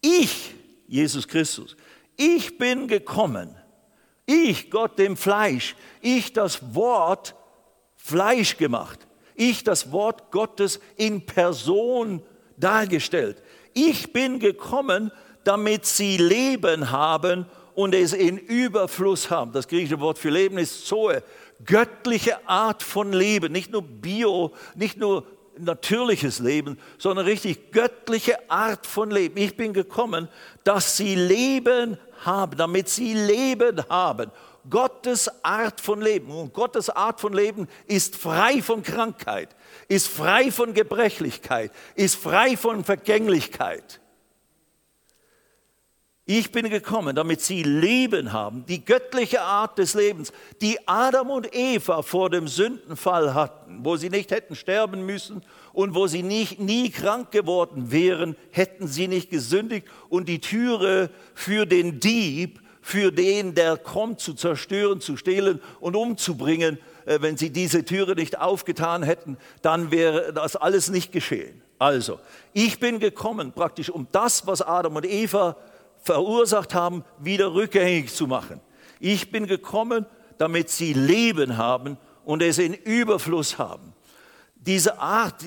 [0.00, 0.54] Ich,
[0.86, 1.76] Jesus Christus,
[2.16, 3.56] ich bin gekommen.
[4.26, 7.34] Ich, Gott dem Fleisch, ich das Wort
[7.96, 9.06] Fleisch gemacht.
[9.34, 12.22] Ich das Wort Gottes in Person
[12.56, 13.42] dargestellt.
[13.72, 15.10] Ich bin gekommen,
[15.44, 19.52] damit sie Leben haben und es in Überfluss haben.
[19.52, 21.22] Das griechische Wort für Leben ist Zoe,
[21.64, 25.24] göttliche Art von Leben, nicht nur Bio, nicht nur
[25.58, 29.36] natürliches Leben, sondern richtig göttliche Art von Leben.
[29.36, 30.28] Ich bin gekommen,
[30.64, 34.30] dass sie Leben haben, damit sie Leben haben.
[34.68, 36.30] Gottes Art von Leben.
[36.30, 39.48] Und Gottes Art von Leben ist frei von Krankheit,
[39.88, 43.99] ist frei von Gebrechlichkeit, ist frei von Vergänglichkeit.
[46.32, 51.52] Ich bin gekommen, damit sie Leben haben, die göttliche Art des Lebens, die Adam und
[51.52, 56.60] Eva vor dem Sündenfall hatten, wo sie nicht hätten sterben müssen und wo sie nicht,
[56.60, 63.10] nie krank geworden wären, hätten sie nicht gesündigt und die Türe für den Dieb, für
[63.10, 68.38] den, der kommt zu zerstören, zu stehlen und umzubringen, äh, wenn sie diese Türe nicht
[68.38, 71.60] aufgetan hätten, dann wäre das alles nicht geschehen.
[71.80, 72.20] Also,
[72.52, 75.56] ich bin gekommen praktisch um das, was Adam und Eva
[76.02, 78.60] verursacht haben, wieder rückgängig zu machen.
[78.98, 80.06] Ich bin gekommen,
[80.38, 83.94] damit sie Leben haben und es in Überfluss haben.
[84.60, 85.42] diese Art,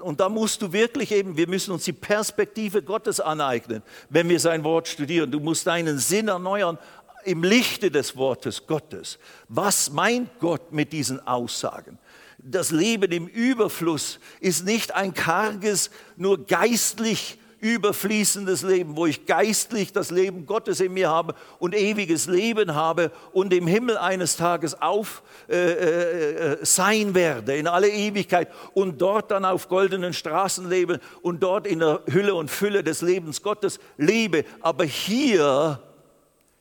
[0.00, 4.40] und da musst du wirklich eben, wir müssen uns die Perspektive Gottes aneignen, wenn wir
[4.40, 5.30] sein Wort studieren.
[5.30, 6.78] Du musst deinen Sinn erneuern
[7.24, 9.18] im Lichte des Wortes Gottes.
[9.48, 11.98] Was meint Gott mit diesen Aussagen?
[12.38, 19.90] Das Leben im Überfluss ist nicht ein karges, nur geistlich überfließendes Leben, wo ich geistlich
[19.90, 24.80] das Leben Gottes in mir habe und ewiges Leben habe und im Himmel eines Tages
[24.82, 30.68] auf äh, äh, äh, sein werde in alle Ewigkeit und dort dann auf goldenen Straßen
[30.68, 34.44] lebe und dort in der Hülle und Fülle des Lebens Gottes lebe.
[34.60, 35.80] Aber hier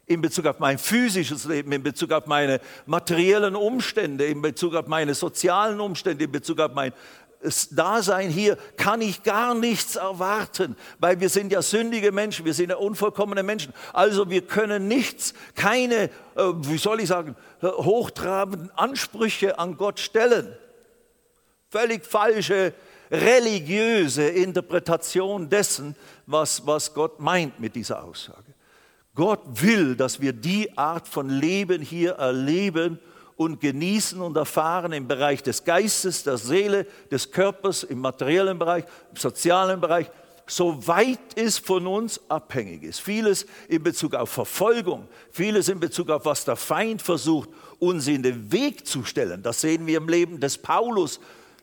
[0.06, 4.88] in Bezug auf mein physisches Leben, in Bezug auf meine materiellen Umstände, in Bezug auf
[4.88, 6.94] meine sozialen Umstände, in Bezug auf mein
[7.72, 12.70] Dasein hier kann ich gar nichts erwarten, weil wir sind ja sündige Menschen, wir sind
[12.70, 13.74] ja unvollkommene Menschen.
[13.92, 20.56] Also wir können nichts, keine, äh, wie soll ich sagen, hochtrabenden Ansprüche an Gott stellen.
[21.70, 22.74] Völlig falsche
[23.12, 28.54] religiöse Interpretation dessen, was, was Gott meint mit dieser Aussage.
[29.16, 33.00] Gott will, dass wir die Art von Leben hier erleben
[33.44, 38.86] und genießen und erfahren im Bereich des Geistes, der Seele, des Körpers, im materiellen Bereich,
[39.12, 40.10] im sozialen Bereich,
[40.48, 43.00] soweit es von uns abhängig ist.
[43.00, 48.24] Vieles in Bezug auf Verfolgung, vieles in Bezug auf was der Feind versucht, uns in
[48.24, 49.44] den Weg zu stellen.
[49.44, 51.20] Das sehen wir im Leben des Paulus.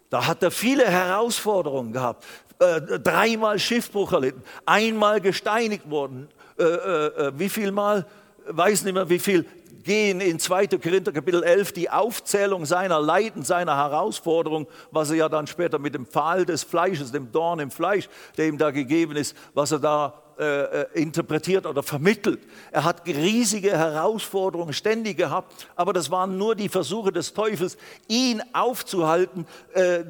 [0.08, 2.24] Da hat er viele Herausforderungen gehabt.
[2.58, 6.28] Äh, dreimal Schiffbruch erlitten, einmal gesteinigt worden.
[6.58, 8.06] Äh, äh, äh wie viel Mal?
[8.46, 9.46] Weiß nicht mehr wie viel
[9.82, 10.66] gehen in 2.
[10.66, 15.94] Korinther Kapitel 11 die Aufzählung seiner Leiden, seiner Herausforderung, was er ja dann später mit
[15.94, 19.78] dem Pfahl des Fleisches, dem Dorn im Fleisch, der ihm da gegeben ist, was er
[19.78, 22.40] da äh, äh, interpretiert oder vermittelt.
[22.72, 27.76] Er hat riesige Herausforderungen ständig gehabt, aber das waren nur die Versuche des Teufels,
[28.08, 30.04] ihn aufzuhalten, äh,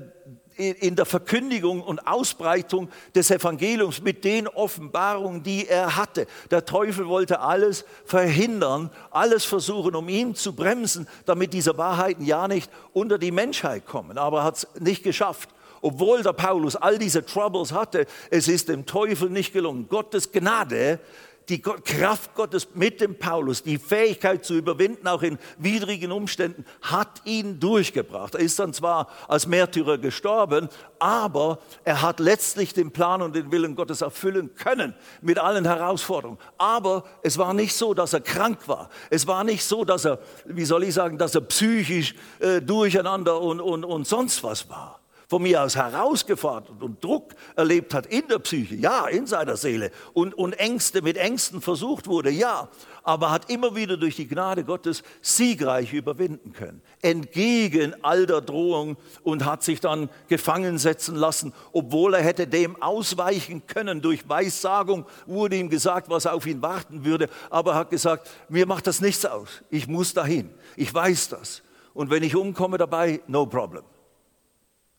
[0.56, 6.26] in der Verkündigung und Ausbreitung des Evangeliums mit den Offenbarungen, die er hatte.
[6.50, 12.46] Der Teufel wollte alles verhindern, alles versuchen, um ihn zu bremsen, damit diese Wahrheiten ja
[12.46, 14.18] nicht unter die Menschheit kommen.
[14.18, 15.48] Aber er hat es nicht geschafft.
[15.82, 19.88] Obwohl der Paulus all diese Troubles hatte, es ist dem Teufel nicht gelungen.
[19.88, 21.00] Gottes Gnade
[21.48, 27.22] die Kraft Gottes mit dem Paulus, die Fähigkeit zu überwinden, auch in widrigen Umständen, hat
[27.24, 28.34] ihn durchgebracht.
[28.34, 33.50] Er ist dann zwar als Märtyrer gestorben, aber er hat letztlich den Plan und den
[33.50, 36.38] Willen Gottes erfüllen können mit allen Herausforderungen.
[36.58, 38.88] Aber es war nicht so, dass er krank war.
[39.10, 43.40] Es war nicht so, dass er, wie soll ich sagen, dass er psychisch äh, durcheinander
[43.40, 44.99] und, und, und sonst was war
[45.30, 49.92] von mir aus herausgefordert und Druck erlebt hat in der Psyche, ja, in seiner Seele
[50.12, 52.68] und, und Ängste mit Ängsten versucht wurde, ja,
[53.04, 58.96] aber hat immer wieder durch die Gnade Gottes siegreich überwinden können, entgegen all der Drohung
[59.22, 64.02] und hat sich dann gefangen setzen lassen, obwohl er hätte dem ausweichen können.
[64.02, 68.66] Durch Weissagung wurde ihm gesagt, was auf ihn warten würde, aber er hat gesagt, mir
[68.66, 71.62] macht das nichts aus, ich muss dahin, ich weiß das.
[71.94, 73.84] Und wenn ich umkomme dabei, no problem.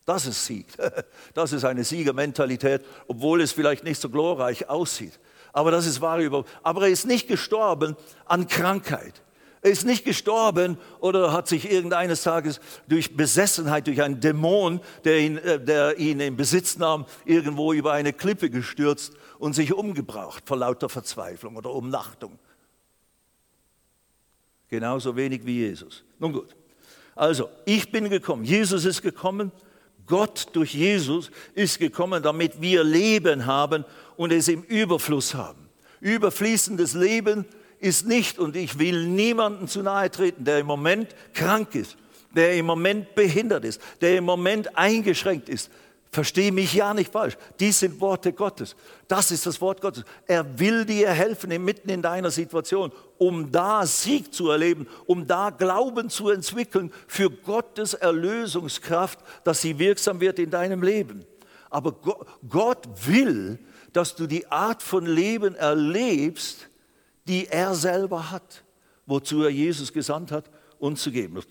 [0.05, 0.67] Das ist Sieg.
[1.33, 5.19] Das ist eine Siegermentalität, obwohl es vielleicht nicht so glorreich aussieht.
[5.53, 6.51] Aber das ist wahre Überwindung.
[6.63, 9.21] Aber er ist nicht gestorben an Krankheit.
[9.63, 15.19] Er ist nicht gestorben oder hat sich irgendeines Tages durch Besessenheit, durch einen Dämon, der
[15.19, 20.43] ihn, äh, der ihn in Besitz nahm, irgendwo über eine Klippe gestürzt und sich umgebracht
[20.47, 22.39] vor lauter Verzweiflung oder Umnachtung.
[24.67, 26.03] Genauso wenig wie Jesus.
[26.17, 26.55] Nun gut.
[27.13, 28.43] Also, ich bin gekommen.
[28.43, 29.51] Jesus ist gekommen
[30.11, 33.85] Gott durch Jesus ist gekommen, damit wir Leben haben
[34.17, 35.69] und es im Überfluss haben.
[36.01, 37.45] Überfließendes Leben
[37.79, 41.95] ist nicht, und ich will niemanden zu nahe treten, der im Moment krank ist,
[42.35, 45.71] der im Moment behindert ist, der im Moment eingeschränkt ist,
[46.13, 47.37] Verstehe mich ja nicht falsch.
[47.61, 48.75] Dies sind Worte Gottes.
[49.07, 50.03] Das ist das Wort Gottes.
[50.27, 55.51] Er will dir helfen mitten in deiner Situation, um da Sieg zu erleben, um da
[55.51, 61.23] Glauben zu entwickeln für Gottes Erlösungskraft, dass sie wirksam wird in deinem Leben.
[61.69, 61.93] Aber
[62.49, 63.57] Gott will,
[63.93, 66.67] dass du die Art von Leben erlebst,
[67.25, 68.65] die er selber hat,
[69.05, 71.41] wozu er Jesus gesandt hat, uns zu geben.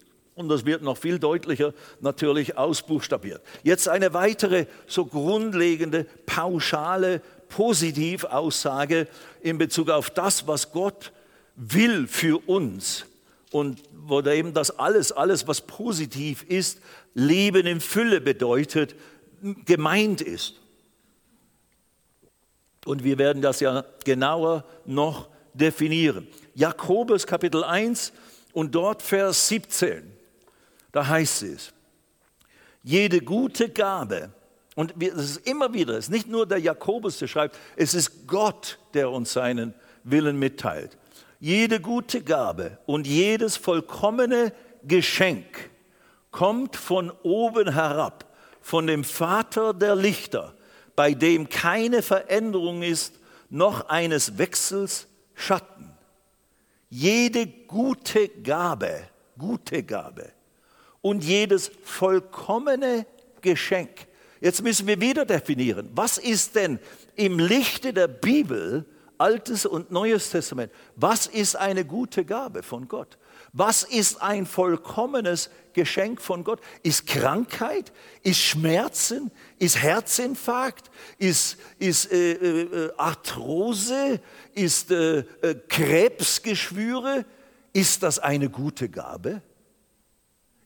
[0.41, 3.43] Und das wird noch viel deutlicher natürlich ausbuchstabiert.
[3.63, 9.07] Jetzt eine weitere so grundlegende, pauschale Positivaussage
[9.43, 11.13] in Bezug auf das, was Gott
[11.57, 13.05] will für uns.
[13.53, 16.81] Und wo eben das alles, alles, was positiv ist,
[17.13, 18.95] Leben in Fülle bedeutet,
[19.67, 20.55] gemeint ist.
[22.87, 26.27] Und wir werden das ja genauer noch definieren.
[26.55, 28.15] Jakobus Kapitel 1
[28.55, 30.20] und dort Vers 17.
[30.93, 31.73] Da heißt es,
[32.83, 34.31] Jede gute Gabe,
[34.75, 38.27] und es ist immer wieder, es ist nicht nur der Jakobus, der schreibt, es ist
[38.27, 39.75] Gott, der uns seinen
[40.05, 40.97] Willen mitteilt.
[41.41, 45.71] Jede gute Gabe und jedes vollkommene Geschenk
[46.31, 48.25] kommt von oben herab,
[48.63, 50.55] von dem Vater der Lichter,
[50.97, 53.15] bei dem keine Veränderung ist,
[53.51, 55.91] noch eines Wechsels Schatten.
[56.89, 60.33] Jede gute Gabe, gute Gabe
[61.03, 63.07] und jedes vollkommene
[63.41, 64.07] Geschenk.
[64.41, 66.79] Jetzt müssen wir wieder definieren, was ist denn
[67.15, 68.87] im Lichte der Bibel,
[69.19, 73.19] Altes und Neues Testament, was ist eine gute Gabe von Gott?
[73.53, 76.61] Was ist ein vollkommenes Geschenk von Gott?
[76.83, 77.93] Ist Krankheit?
[78.23, 79.31] Ist Schmerzen?
[79.59, 80.91] Ist Herzinfarkt?
[81.19, 84.21] Ist, ist äh, äh, Arthrose?
[84.55, 87.27] Ist äh, äh Krebsgeschwüre?
[87.73, 89.43] Ist das eine gute Gabe?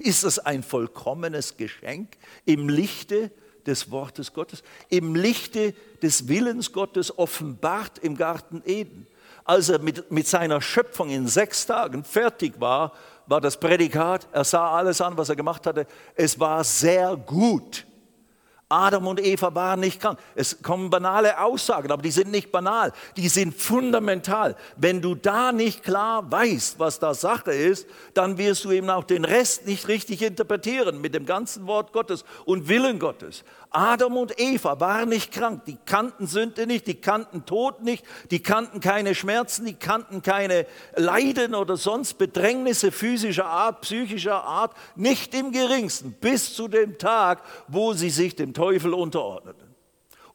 [0.05, 3.31] Ist das ein vollkommenes Geschenk im Lichte
[3.67, 9.07] des Wortes Gottes, im Lichte des Willens Gottes offenbart im Garten Eden?
[9.45, 12.93] als er mit, mit seiner Schöpfung in sechs Tagen fertig war,
[13.27, 17.87] war das Prädikat, er sah alles an, was er gemacht hatte, es war sehr gut.
[18.69, 20.19] Adam und Eva waren nicht krank.
[20.35, 24.57] Es kommen banale Aussagen, aber die sind nicht banal, die sind fundamental.
[24.77, 29.05] Wenn du da nicht klar weißt, was da Sache ist, dann wirst du eben auch
[29.05, 33.45] den Rest nicht richtig interpretieren mit dem ganzen Wort Gottes und Willen Gottes.
[33.75, 38.41] Adam und Eva waren nicht krank, die kannten Sünde nicht, die kannten Tod nicht, die
[38.41, 45.35] kannten keine Schmerzen, die kannten keine Leiden oder sonst Bedrängnisse physischer Art, psychischer Art, nicht
[45.35, 49.75] im geringsten, bis zu dem Tag, wo sie sich dem Teufel unterordneten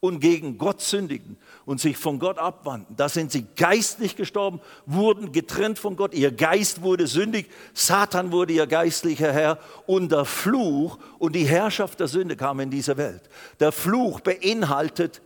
[0.01, 1.37] und gegen Gott sündigten
[1.69, 2.95] und sich von Gott abwandten.
[2.95, 6.15] Da sind sie geistlich gestorben, wurden getrennt von Gott.
[6.15, 11.99] Ihr Geist wurde sündig, Satan wurde ihr geistlicher Herr und der Fluch und die Herrschaft
[11.99, 13.29] der Sünde kam in diese Welt.
[13.59, 15.21] Der Fluch beinhaltet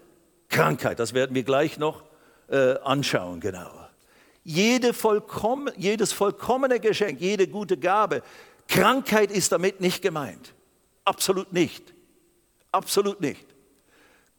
[0.49, 2.03] Krankheit, das werden wir gleich noch
[2.49, 3.89] äh, anschauen genauer.
[4.43, 8.21] Jede vollkommen, jedes vollkommene Geschenk, jede gute Gabe,
[8.67, 10.53] Krankheit ist damit nicht gemeint.
[11.05, 11.93] Absolut nicht.
[12.69, 13.52] Absolut nicht.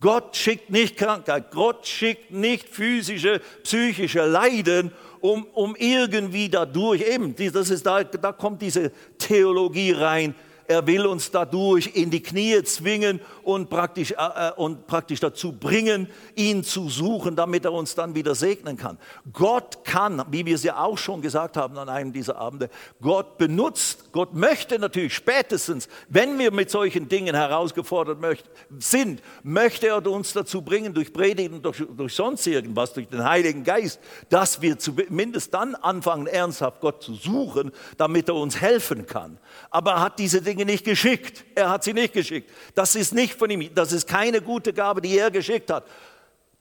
[0.04, 7.34] Gott schickt nicht Krankheit, Gott schickt nicht physische, psychische Leiden, um, um irgendwie dadurch, eben,
[7.34, 10.34] das ist da, da kommt diese Theologie rein,
[10.66, 15.52] er will uns dadurch in die Knie zwingen und praktisch, äh, äh, und praktisch dazu
[15.52, 18.98] bringen, ihn zu suchen, damit er uns dann wieder segnen kann.
[19.32, 23.38] Gott kann, wie wir es ja auch schon gesagt haben an einem dieser Abende, Gott
[23.38, 28.44] benutzt, Gott möchte natürlich spätestens, wenn wir mit solchen Dingen herausgefordert möcht,
[28.78, 33.64] sind, möchte er uns dazu bringen, durch Predigen, durch, durch sonst irgendwas, durch den Heiligen
[33.64, 39.38] Geist, dass wir zumindest dann anfangen, ernsthaft Gott zu suchen, damit er uns helfen kann.
[39.70, 41.44] Aber er hat diese Dinge nicht geschickt.
[41.54, 42.50] Er hat sie nicht geschickt.
[42.74, 43.68] Das ist nicht von ihm.
[43.74, 45.86] Das ist keine gute Gabe, die er geschickt hat.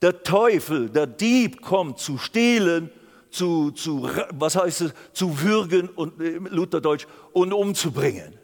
[0.01, 2.89] Der Teufel, der Dieb kommt zu stehlen,
[3.29, 8.39] zu, zu was heißt es, zu würgen und äh, Lutherdeutsch und umzubringen.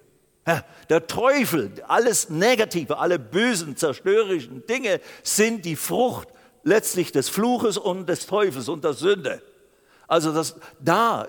[0.90, 6.28] Der Teufel, alles Negative, alle bösen, zerstörerischen Dinge sind die Frucht
[6.64, 9.44] letztlich des Fluches und des Teufels und der Sünde.
[10.10, 11.28] Also das, da,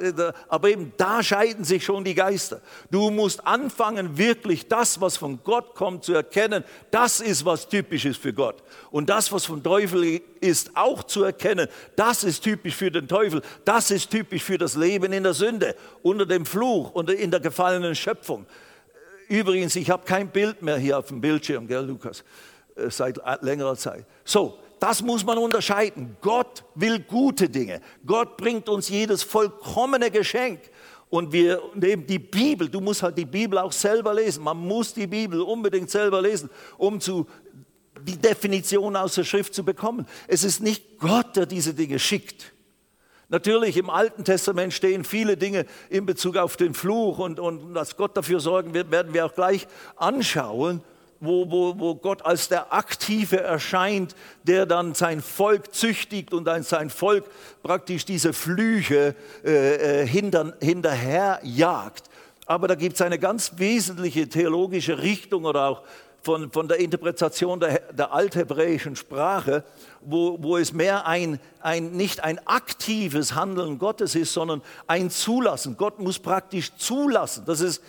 [0.48, 2.62] aber eben da scheiden sich schon die Geister.
[2.90, 6.64] Du musst anfangen, wirklich das, was von Gott kommt, zu erkennen.
[6.90, 8.62] Das ist was Typisches für Gott.
[8.90, 11.68] Und das, was vom Teufel ist, auch zu erkennen.
[11.94, 13.42] Das ist typisch für den Teufel.
[13.66, 17.40] Das ist typisch für das Leben in der Sünde, unter dem Fluch und in der
[17.40, 18.46] gefallenen Schöpfung.
[19.28, 22.24] Übrigens, ich habe kein Bild mehr hier auf dem Bildschirm, gell, Lukas,
[22.76, 24.06] äh, seit längerer Zeit.
[24.24, 26.16] So, das muss man unterscheiden.
[26.22, 27.80] Gott will gute Dinge.
[28.04, 30.60] Gott bringt uns jedes vollkommene Geschenk.
[31.10, 34.42] Und wir nehmen die Bibel, du musst halt die Bibel auch selber lesen.
[34.42, 37.26] Man muss die Bibel unbedingt selber lesen, um zu,
[38.00, 40.06] die Definition aus der Schrift zu bekommen.
[40.28, 42.52] Es ist nicht Gott, der diese Dinge schickt.
[43.28, 47.96] Natürlich, im Alten Testament stehen viele Dinge in Bezug auf den Fluch und, und dass
[47.96, 50.82] Gott dafür sorgen wird, werden wir auch gleich anschauen
[51.20, 56.62] wo, wo, wo Gott als der Aktive erscheint, der dann sein Volk züchtigt und dann
[56.62, 57.24] sein Volk
[57.62, 62.04] praktisch diese Flüche äh, äh hinter, hinterherjagt.
[62.46, 65.82] Aber da gibt es eine ganz wesentliche theologische Richtung oder auch
[66.22, 69.64] von, von der Interpretation der, der althebräischen Sprache,
[70.00, 75.76] wo, wo es mehr ein, ein, nicht ein aktives Handeln Gottes ist, sondern ein Zulassen.
[75.76, 77.44] Gott muss praktisch zulassen.
[77.46, 77.82] Das ist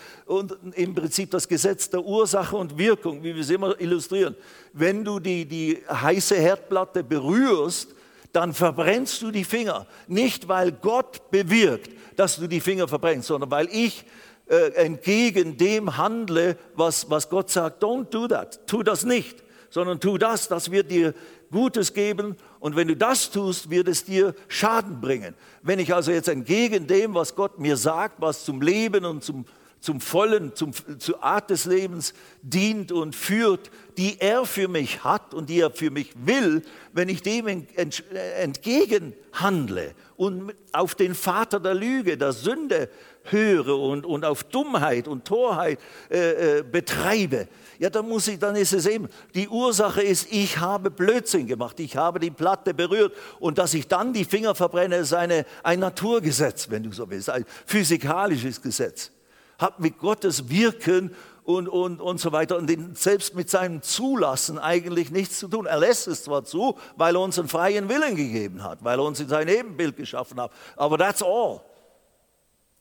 [0.73, 4.35] im Prinzip das Gesetz der Ursache und Wirkung, wie wir es immer illustrieren.
[4.73, 7.89] Wenn du die, die heiße Herdplatte berührst,
[8.33, 9.85] dann verbrennst du die Finger.
[10.07, 14.05] Nicht, weil Gott bewirkt, dass du die Finger verbrennst, sondern weil ich
[14.47, 19.99] äh, entgegen dem handle, was, was Gott sagt, don't do that, tu das nicht, sondern
[19.99, 21.13] tu das, das wird dir
[21.51, 25.35] Gutes geben und wenn du das tust, wird es dir Schaden bringen.
[25.61, 29.45] Wenn ich also jetzt entgegen dem, was Gott mir sagt, was zum Leben und zum,
[29.81, 35.33] zum vollen, zum, zur Art des Lebens dient und führt, die er für mich hat
[35.33, 36.63] und die er für mich will,
[36.93, 37.65] wenn ich dem
[38.37, 42.89] entgegen handle und auf den Vater der Lüge, der Sünde
[43.25, 47.47] höre und, und auf Dummheit und Torheit äh, äh, betreibe,
[47.81, 51.79] ja, dann muss ich, dann ist es eben, die Ursache ist, ich habe Blödsinn gemacht,
[51.79, 55.79] ich habe die Platte berührt und dass ich dann die Finger verbrenne, ist eine, ein
[55.79, 59.11] Naturgesetz, wenn du so willst, ein physikalisches Gesetz.
[59.57, 64.59] Hat mit Gottes Wirken und, und, und so weiter und den, selbst mit seinem Zulassen
[64.59, 65.65] eigentlich nichts zu tun.
[65.65, 69.03] Er lässt es zwar zu, weil er uns einen freien Willen gegeben hat, weil er
[69.03, 71.61] uns in sein Ebenbild geschaffen hat, aber that's all.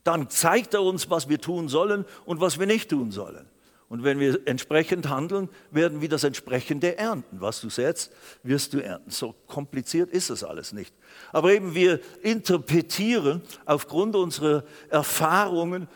[0.05, 3.47] Dann zeigt er uns, was wir tun sollen und was wir nicht tun sollen.
[3.91, 7.41] Und wenn wir entsprechend handeln, werden wir das entsprechende ernten.
[7.41, 8.13] Was du setzt,
[8.45, 9.11] wirst du ernten.
[9.11, 10.95] So kompliziert ist es alles nicht.
[11.33, 15.89] Aber eben wir interpretieren aufgrund unserer Erfahrungen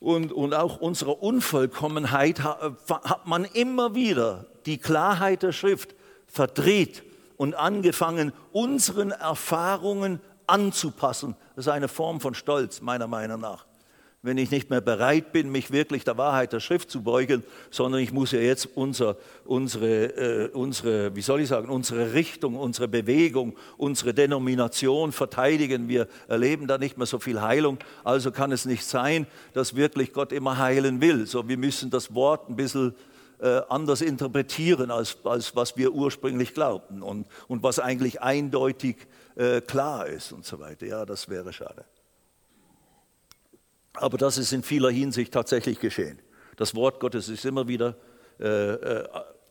[0.00, 5.94] und, und auch unserer Unvollkommenheit hat man immer wieder die Klarheit der Schrift
[6.26, 7.04] verdreht
[7.36, 10.20] und angefangen, unseren Erfahrungen
[10.50, 11.36] anzupassen.
[11.56, 13.66] Das ist eine Form von Stolz, meiner Meinung nach.
[14.22, 18.02] Wenn ich nicht mehr bereit bin, mich wirklich der Wahrheit der Schrift zu beugen, sondern
[18.02, 22.86] ich muss ja jetzt unser, unsere, äh, unsere, wie soll ich sagen, unsere Richtung, unsere
[22.86, 25.88] Bewegung, unsere Denomination verteidigen.
[25.88, 27.78] Wir erleben da nicht mehr so viel Heilung.
[28.04, 31.26] Also kann es nicht sein, dass wirklich Gott immer heilen will.
[31.26, 32.94] So, wir müssen das Wort ein bisschen
[33.40, 38.96] äh, anders interpretieren, als, als was wir ursprünglich glaubten und, und was eigentlich eindeutig
[39.36, 40.86] äh, klar ist und so weiter.
[40.86, 41.84] Ja, das wäre schade.
[43.94, 46.18] Aber das ist in vieler Hinsicht tatsächlich geschehen.
[46.56, 47.96] Das Wort Gottes ist immer wieder
[48.38, 49.08] äh, äh,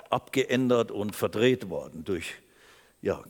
[0.10, 2.34] abgeändert und verdreht worden durch,
[3.02, 3.22] ja,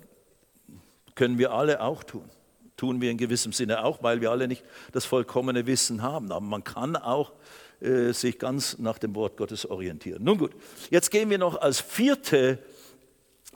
[1.16, 2.30] können wir alle auch tun.
[2.78, 6.32] Tun wir in gewissem Sinne auch, weil wir alle nicht das vollkommene Wissen haben.
[6.32, 7.34] Aber man kann auch
[7.82, 10.24] äh, sich ganz nach dem Wort Gottes orientieren.
[10.24, 10.52] Nun gut,
[10.90, 12.60] jetzt gehen wir noch als vierte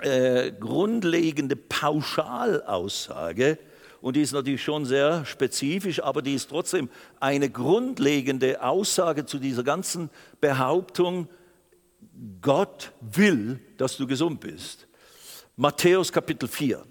[0.02, 3.58] äh, grundlegende Pauschalaussage
[4.04, 6.89] und die ist natürlich schon sehr spezifisch, aber die ist trotzdem
[7.22, 10.10] eine grundlegende Aussage zu dieser ganzen
[10.41, 11.30] Behauptung,
[12.41, 14.88] Gott will, dass du gesund bist.
[15.56, 16.84] Matthäus Kapitel 4.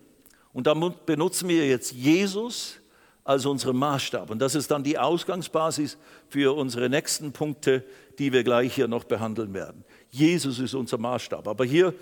[0.55, 2.78] Und da benutzen wir jetzt Jesus
[3.24, 4.30] als unseren Maßstab.
[4.30, 5.98] Und das ist dann die Ausgangsbasis
[6.28, 7.84] für unsere nächsten Punkte,
[8.18, 9.84] die wir gleich hier noch behandeln werden.
[10.09, 11.46] Jesus ist unser Maßstab.
[11.46, 11.92] Aber hier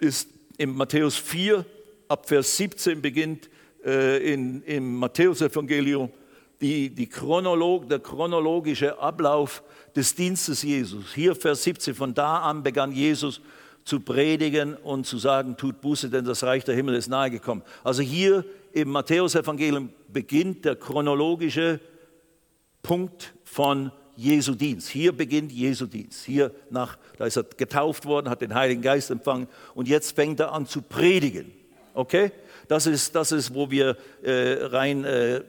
[0.00, 0.28] ist
[0.60, 1.64] in Matthäus 4,
[2.08, 3.48] ab Vers 17 beginnt
[3.82, 6.10] äh, in, im Matthäusevangelium
[6.60, 9.62] die, die Chronolog, der chronologische Ablauf
[9.96, 11.14] des Dienstes Jesus.
[11.14, 13.40] Hier Vers 17, von da an begann Jesus
[13.86, 17.64] zu predigen und zu sagen, tut Buße, denn das Reich der Himmel ist nahegekommen.
[17.82, 21.80] Also hier im Matthäusevangelium beginnt der chronologische
[22.82, 24.88] Punkt von Jesu Dienst.
[24.90, 26.24] Hier beginnt Jesu Dienst.
[26.26, 30.40] Hier nach, da ist er getauft worden, hat den Heiligen Geist empfangen und jetzt fängt
[30.40, 31.50] er an zu predigen.
[31.94, 32.30] Okay?
[32.68, 35.40] Das ist, das ist wo wir äh, rein äh,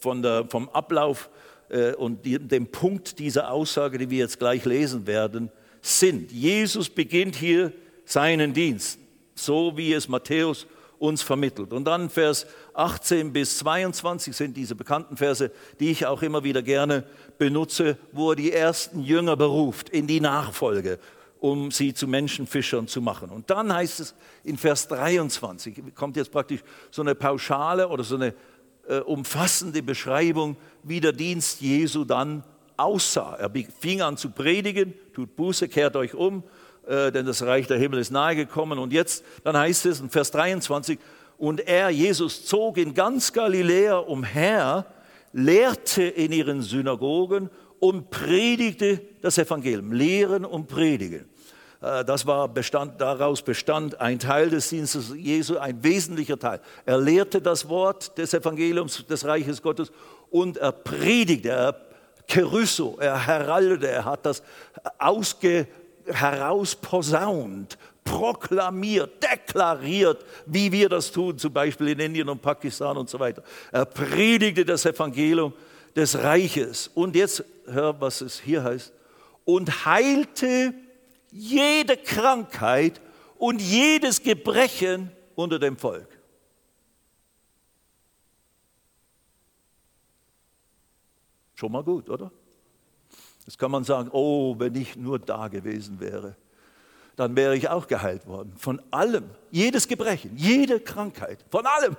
[0.00, 1.30] von der, vom Ablauf
[1.68, 5.50] äh, und die, dem Punkt dieser Aussage, die wir jetzt gleich lesen werden,
[5.80, 6.32] sind.
[6.32, 7.72] Jesus beginnt hier
[8.04, 8.98] seinen Dienst,
[9.36, 10.66] so wie es Matthäus
[10.98, 11.72] uns vermittelt.
[11.72, 16.62] Und dann Vers 18 bis 22 sind diese bekannten Verse, die ich auch immer wieder
[16.62, 17.04] gerne
[17.38, 20.98] benutze, wo er die ersten Jünger beruft in die Nachfolge
[21.40, 23.30] um sie zu Menschenfischern zu machen.
[23.30, 28.16] Und dann heißt es in Vers 23, kommt jetzt praktisch so eine pauschale oder so
[28.16, 28.34] eine
[28.88, 32.42] äh, umfassende Beschreibung, wie der Dienst Jesu dann
[32.76, 33.36] aussah.
[33.36, 36.42] Er fing an zu predigen, tut Buße, kehrt euch um,
[36.88, 38.78] äh, denn das Reich der Himmel ist nahe gekommen.
[38.78, 40.98] Und jetzt, dann heißt es in Vers 23,
[41.36, 44.86] und er, Jesus, zog in ganz Galiläa umher,
[45.32, 49.92] lehrte in ihren Synagogen und predigte das Evangelium.
[49.92, 51.28] Lehren und predigen.
[51.80, 56.60] Äh, das war bestand, daraus bestand ein Teil des Dienstes Jesu, ein wesentlicher Teil.
[56.86, 59.92] Er lehrte das Wort des Evangeliums des Reiches Gottes
[60.30, 61.76] und er predigte, er
[62.26, 64.42] Kerusso, er heraldete, er hat das
[64.98, 65.66] ausge,
[66.10, 73.18] herausposaunt, proklamiert, deklariert, wie wir das tun, zum Beispiel in Indien und Pakistan und so
[73.18, 73.42] weiter.
[73.70, 75.52] Er predigte das Evangelium
[75.94, 76.88] des Reiches.
[76.94, 78.92] Und jetzt hör, was es hier heißt.
[79.44, 80.74] Und heilte
[81.30, 83.00] jede Krankheit
[83.36, 86.08] und jedes Gebrechen unter dem Volk.
[91.54, 92.30] Schon mal gut, oder?
[93.48, 96.36] Jetzt kann man sagen, oh, wenn ich nur da gewesen wäre,
[97.16, 98.52] dann wäre ich auch geheilt worden.
[98.58, 101.96] Von allem, jedes Gebrechen, jede Krankheit, von allem.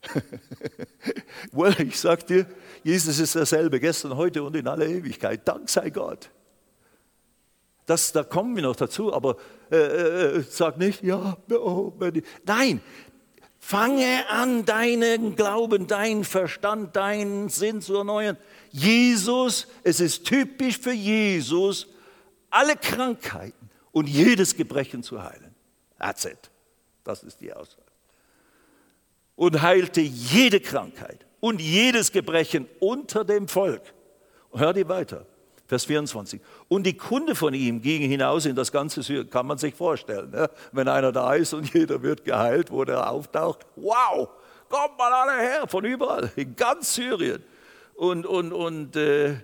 [1.52, 2.46] well, ich sag dir,
[2.82, 5.46] Jesus ist derselbe, gestern, heute und in aller Ewigkeit.
[5.46, 6.30] Dank sei Gott.
[7.84, 9.36] Das, da kommen wir noch dazu, aber
[9.70, 11.92] äh, äh, äh sag nicht, ja, oh,
[12.46, 12.80] nein,
[13.58, 18.38] fange an, deinen Glauben, deinen Verstand, deinen Sinn zu erneuern.
[18.70, 21.86] Jesus, es ist typisch für Jesus,
[22.50, 25.54] alle Krankheiten und jedes Gebrechen zu heilen.
[25.98, 26.50] That's it.
[27.04, 27.82] Das ist die Aussage.
[29.36, 33.82] Und heilte jede Krankheit und jedes Gebrechen unter dem Volk.
[34.52, 35.26] Hör die weiter.
[35.66, 36.40] Vers 24.
[36.66, 39.30] Und die Kunde von ihm ging hinaus in das ganze Syrien.
[39.30, 40.50] Kann man sich vorstellen, ne?
[40.72, 43.64] wenn einer da ist und jeder wird geheilt, wo der auftaucht.
[43.76, 44.28] Wow,
[44.68, 47.42] kommt mal alle her, von überall, in ganz Syrien.
[48.00, 49.34] Und, und, und, äh,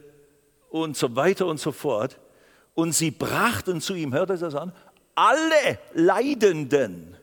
[0.70, 2.18] und so weiter und so fort.
[2.72, 4.72] Und sie brachten zu ihm, hört ihr das an?
[5.14, 7.18] Alle Leidenden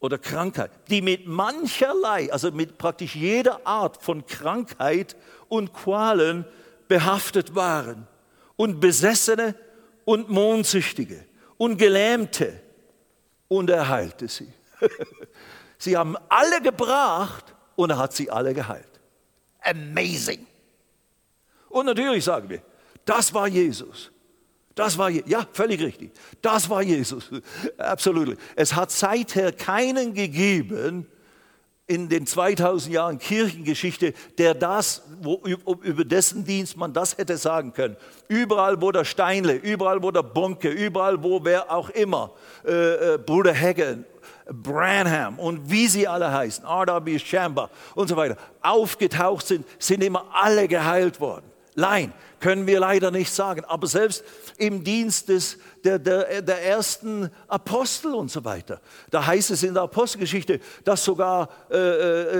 [0.00, 5.14] oder Krankheit, die mit mancherlei, also mit praktisch jeder Art von Krankheit
[5.48, 6.44] und Qualen
[6.88, 8.08] behaftet waren
[8.56, 9.54] und Besessene
[10.04, 11.24] und Mondsüchtige
[11.58, 12.60] und Gelähmte
[13.46, 14.52] und er heilte sie.
[15.78, 18.95] sie haben alle gebracht und er hat sie alle geheilt.
[19.68, 20.46] Amazing.
[21.68, 22.62] Und natürlich sagen wir,
[23.04, 24.10] das war Jesus.
[24.74, 26.12] Das war, ja, völlig richtig.
[26.42, 27.30] Das war Jesus.
[27.78, 28.36] Absolut.
[28.54, 31.06] Es hat seither keinen gegeben,
[31.88, 35.40] in den 2000 Jahren Kirchengeschichte, der das, wo,
[35.82, 37.96] über dessen Dienst man das hätte sagen können.
[38.28, 42.32] Überall, wo der Steinle, überall, wo der Bonke, überall, wo wer auch immer,
[42.66, 44.04] äh, äh, Bruder Hagen,
[44.46, 47.18] Branham und wie sie alle heißen, R.W.
[47.18, 51.46] Chamber und so weiter, aufgetaucht sind, sind immer alle geheilt worden.
[51.78, 53.64] Nein, können wir leider nicht sagen.
[53.66, 54.24] Aber selbst
[54.56, 58.80] im Dienst des, der, der, der ersten Apostel und so weiter,
[59.10, 61.76] da heißt es in der Apostelgeschichte, dass sogar, äh,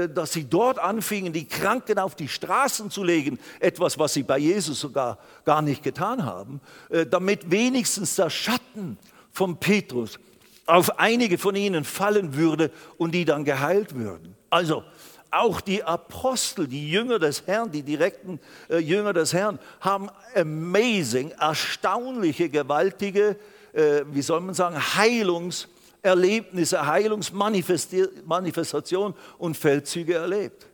[0.04, 4.22] äh, dass sie dort anfingen, die Kranken auf die Straßen zu legen, etwas, was sie
[4.22, 8.96] bei Jesus sogar gar nicht getan haben, äh, damit wenigstens der Schatten
[9.32, 10.18] von Petrus
[10.66, 14.34] auf einige von ihnen fallen würde und die dann geheilt würden.
[14.50, 14.82] Also
[15.30, 21.30] auch die Apostel, die Jünger des Herrn, die direkten äh, Jünger des Herrn, haben amazing,
[21.32, 23.36] erstaunliche, gewaltige,
[23.72, 30.66] äh, wie soll man sagen, Heilungserlebnisse, Heilungsmanifestationen und Feldzüge erlebt.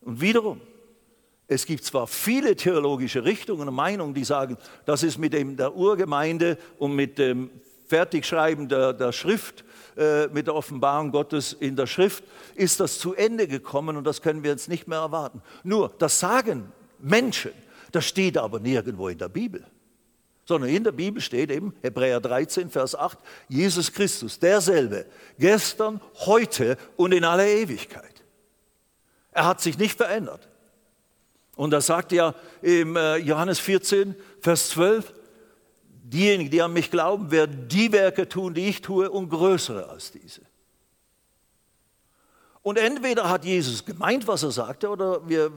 [0.00, 0.60] Und wiederum,
[1.48, 5.74] es gibt zwar viele theologische Richtungen und Meinungen, die sagen, das ist mit dem, der
[5.76, 7.50] Urgemeinde und mit dem
[7.86, 9.64] Fertigschreiben der, der Schrift
[9.96, 12.24] äh, mit der Offenbarung Gottes in der Schrift
[12.54, 15.42] ist das zu Ende gekommen und das können wir jetzt nicht mehr erwarten.
[15.62, 17.52] Nur, das sagen Menschen,
[17.92, 19.64] das steht aber nirgendwo in der Bibel.
[20.44, 23.18] Sondern in der Bibel steht eben Hebräer 13, Vers 8,
[23.48, 25.06] Jesus Christus, derselbe,
[25.38, 28.22] gestern, heute und in aller Ewigkeit.
[29.32, 30.48] Er hat sich nicht verändert.
[31.56, 35.12] Und da sagt ja im äh, Johannes 14, Vers 12,
[36.12, 40.12] diejenigen, die an mich glauben, werden die Werke tun, die ich tue, und größere als
[40.12, 40.42] diese.
[42.62, 45.52] Und entweder hat Jesus gemeint, was er sagte, oder wir,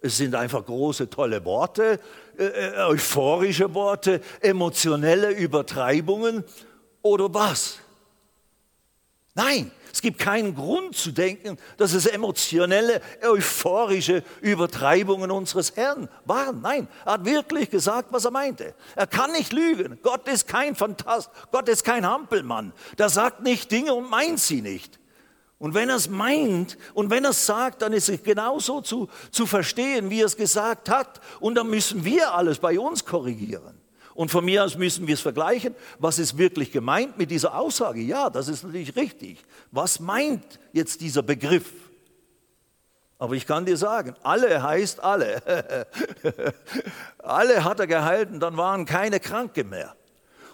[0.00, 2.00] es sind einfach große, tolle Worte,
[2.36, 6.44] äh, äh euphorische Worte, emotionelle Übertreibungen,
[7.02, 7.78] oder was?
[9.34, 16.60] Nein, es gibt keinen Grund zu denken, dass es emotionelle, euphorische Übertreibungen unseres Herrn waren.
[16.60, 18.74] Nein, er hat wirklich gesagt, was er meinte.
[18.94, 19.98] Er kann nicht lügen.
[20.02, 22.72] Gott ist kein Fantast, Gott ist kein Hampelmann.
[22.98, 25.00] Der sagt nicht Dinge und meint sie nicht.
[25.58, 29.08] Und wenn er es meint und wenn er es sagt, dann ist es genauso zu,
[29.30, 31.20] zu verstehen, wie er es gesagt hat.
[31.40, 33.83] Und dann müssen wir alles bei uns korrigieren.
[34.14, 35.74] Und von mir aus müssen wir es vergleichen.
[35.98, 38.00] Was ist wirklich gemeint mit dieser Aussage?
[38.00, 39.42] Ja, das ist natürlich richtig.
[39.72, 41.72] Was meint jetzt dieser Begriff?
[43.18, 45.86] Aber ich kann dir sagen, alle heißt alle.
[47.18, 49.96] alle hat er gehalten, dann waren keine Kranke mehr.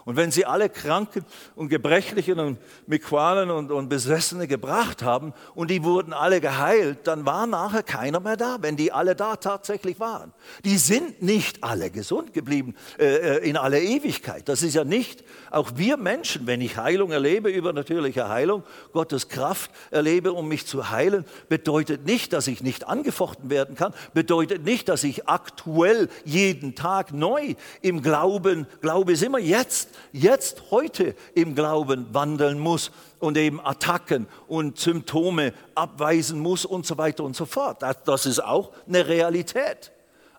[0.05, 1.25] Und wenn sie alle Kranken
[1.55, 6.99] und Gebrechlichen und mit Qualen und, und Besessene gebracht haben und die wurden alle geheilt,
[7.05, 10.33] dann war nachher keiner mehr da, wenn die alle da tatsächlich waren.
[10.65, 14.47] Die sind nicht alle gesund geblieben äh, äh in aller Ewigkeit.
[14.49, 19.71] Das ist ja nicht, auch wir Menschen, wenn ich Heilung erlebe, übernatürliche Heilung, Gottes Kraft
[19.91, 24.89] erlebe, um mich zu heilen, bedeutet nicht, dass ich nicht angefochten werden kann, bedeutet nicht,
[24.89, 31.55] dass ich aktuell jeden Tag neu im Glauben, Glaube ist immer jetzt, jetzt, heute im
[31.55, 37.45] Glauben wandeln muss und eben Attacken und Symptome abweisen muss und so weiter und so
[37.45, 37.81] fort.
[37.81, 39.91] Das, das ist auch eine Realität.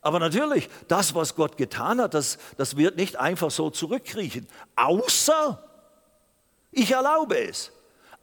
[0.03, 4.49] Aber natürlich, das, was Gott getan hat, das, das wird nicht einfach so zurückkriechen.
[4.75, 5.63] Außer,
[6.73, 7.71] ich erlaube es.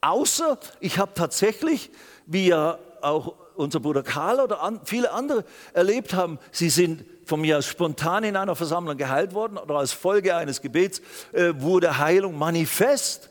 [0.01, 1.89] Außer, ich habe tatsächlich,
[2.25, 7.41] wie ja auch unser Bruder Karl oder an, viele andere erlebt haben, sie sind von
[7.41, 11.01] mir aus spontan in einer Versammlung geheilt worden oder als Folge eines Gebets
[11.32, 13.30] äh, wurde Heilung manifest.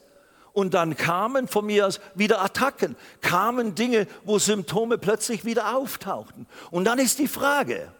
[0.52, 6.46] Und dann kamen von mir aus wieder Attacken, kamen Dinge, wo Symptome plötzlich wieder auftauchten.
[6.70, 7.92] Und dann ist die Frage,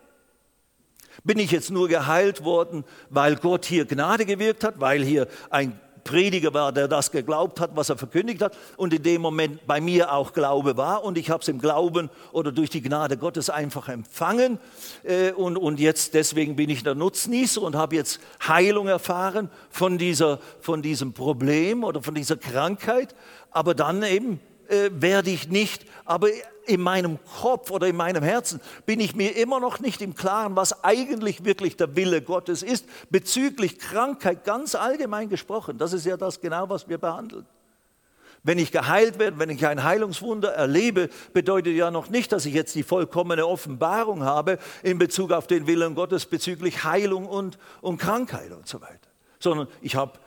[1.25, 5.79] bin ich jetzt nur geheilt worden, weil Gott hier Gnade gewirkt hat, weil hier ein
[6.05, 9.81] Prediger war, der das geglaubt hat, was er verkündigt hat und in dem Moment bei
[9.81, 13.51] mir auch Glaube war und ich habe es im Glauben oder durch die Gnade Gottes
[13.51, 14.59] einfach empfangen
[15.05, 19.99] äh, und, und jetzt deswegen bin ich der Nutznießer und habe jetzt Heilung erfahren von,
[19.99, 23.15] dieser, von diesem Problem oder von dieser Krankheit,
[23.51, 26.29] aber dann eben äh, werde ich nicht, aber
[26.67, 30.55] in meinem Kopf oder in meinem Herzen bin ich mir immer noch nicht im Klaren,
[30.55, 35.79] was eigentlich wirklich der Wille Gottes ist, bezüglich Krankheit ganz allgemein gesprochen.
[35.79, 37.47] Das ist ja das genau, was wir behandeln.
[38.45, 42.55] Wenn ich geheilt werde, wenn ich ein Heilungswunder erlebe, bedeutet ja noch nicht, dass ich
[42.55, 47.99] jetzt die vollkommene Offenbarung habe in Bezug auf den Willen Gottes bezüglich Heilung und, und
[47.99, 49.09] Krankheit und so weiter.
[49.41, 50.19] Sondern ich habe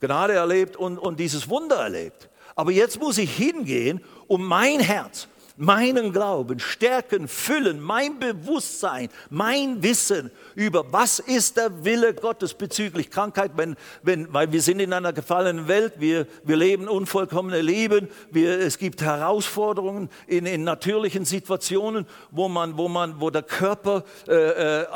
[0.00, 2.28] Gnade erlebt und, und dieses Wunder erlebt.
[2.54, 9.82] Aber jetzt muss ich hingehen, um mein Herz meinen Glauben stärken, füllen, mein Bewusstsein, mein
[9.82, 14.92] Wissen über, was ist der Wille Gottes bezüglich Krankheit, wenn, wenn, weil wir sind in
[14.92, 21.24] einer gefallenen Welt, wir, wir leben unvollkommene Leben, wir, es gibt Herausforderungen in, in natürlichen
[21.24, 24.86] Situationen, wo, man, wo, man, wo der Körper äh, äh, äh,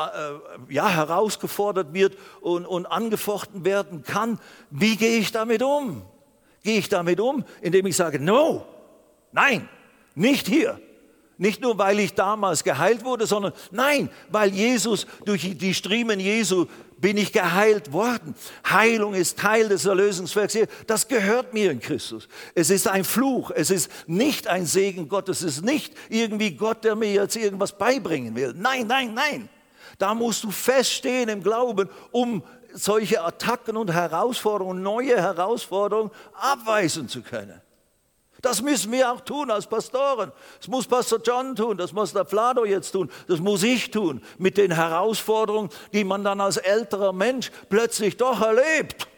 [0.69, 4.39] ja, herausgefordert wird und, und angefochten werden kann.
[4.71, 6.03] Wie gehe ich damit um?
[6.67, 8.67] Gehe ich damit um, indem ich sage, no,
[9.31, 9.69] nein,
[10.17, 10.81] nicht hier.
[11.39, 16.67] Nicht nur, weil ich damals geheilt wurde, sondern nein, weil Jesus, durch die Striemen Jesu
[16.99, 18.35] bin ich geheilt worden.
[18.69, 20.59] Heilung ist Teil des Erlösungswerks.
[20.89, 22.27] Das gehört mir in Christus.
[22.57, 23.53] Es ist ein Fluch.
[23.55, 25.43] Es ist nicht ein Segen Gottes.
[25.43, 28.53] Es ist nicht irgendwie Gott, der mir jetzt irgendwas beibringen will.
[28.57, 29.49] Nein, nein, nein.
[29.99, 32.43] Da musst du feststehen im Glauben, um
[32.77, 37.61] solche Attacken und Herausforderungen, neue Herausforderungen abweisen zu können.
[38.43, 40.31] Das müssen wir auch tun als Pastoren.
[40.59, 44.23] Das muss Pastor John tun, das muss der Flado jetzt tun, das muss ich tun
[44.39, 49.09] mit den Herausforderungen, die man dann als älterer Mensch plötzlich doch erlebt,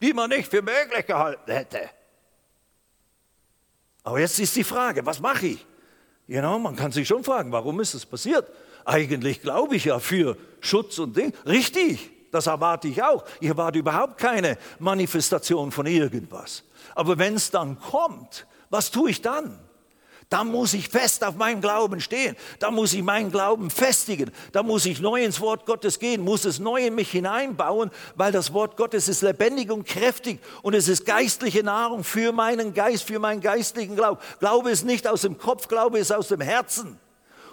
[0.00, 1.90] die man nicht für möglich gehalten hätte.
[4.02, 5.66] Aber jetzt ist die Frage, was mache ich?
[6.26, 8.50] Know, man kann sich schon fragen, warum ist es passiert?
[8.84, 11.32] Eigentlich glaube ich ja für Schutz und Ding.
[11.46, 13.24] Richtig, das erwarte ich auch.
[13.40, 16.64] Ich erwarte überhaupt keine Manifestation von irgendwas.
[16.94, 19.58] Aber wenn es dann kommt, was tue ich dann?
[20.30, 22.34] Da muss ich fest auf meinem Glauben stehen.
[22.58, 24.32] Da muss ich meinen Glauben festigen.
[24.52, 28.32] Da muss ich neu ins Wort Gottes gehen, muss es neu in mich hineinbauen, weil
[28.32, 33.04] das Wort Gottes ist lebendig und kräftig und es ist geistliche Nahrung für meinen Geist,
[33.04, 34.20] für meinen geistlichen Glauben.
[34.40, 36.98] Glaube ist nicht aus dem Kopf, Glaube ist aus dem Herzen.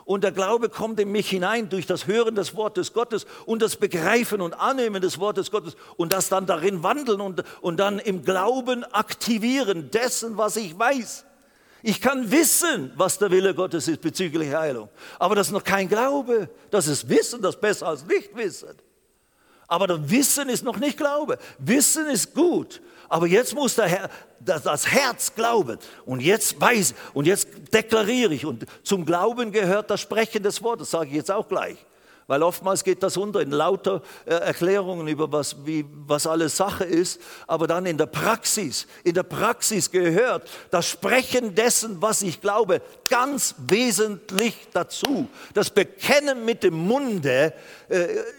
[0.05, 3.75] Und der Glaube kommt in mich hinein durch das Hören des Wortes Gottes und das
[3.75, 8.23] Begreifen und Annehmen des Wortes Gottes und das dann darin wandeln und, und dann im
[8.23, 11.25] Glauben aktivieren dessen, was ich weiß.
[11.83, 14.89] Ich kann wissen, was der Wille Gottes ist bezüglich Heilung.
[15.17, 16.49] Aber das ist noch kein Glaube.
[16.69, 18.75] Das ist Wissen, das ist besser als Nichtwissen.
[19.67, 21.37] Aber das Wissen ist noch nicht Glaube.
[21.57, 22.81] Wissen ist gut.
[23.11, 24.09] Aber jetzt muss Herr,
[24.39, 25.77] das Herz glauben.
[26.05, 28.45] Und jetzt weiß, und jetzt deklariere ich.
[28.45, 31.77] Und zum Glauben gehört das Sprechen des Wortes, sage ich jetzt auch gleich.
[32.27, 36.85] Weil oftmals geht das unter in lauter äh, Erklärungen über was, wie, was alles Sache
[36.85, 37.19] ist.
[37.47, 42.81] Aber dann in der Praxis, in der Praxis gehört das Sprechen dessen, was ich glaube,
[43.09, 45.27] ganz wesentlich dazu.
[45.53, 47.53] Das Bekennen mit dem Munde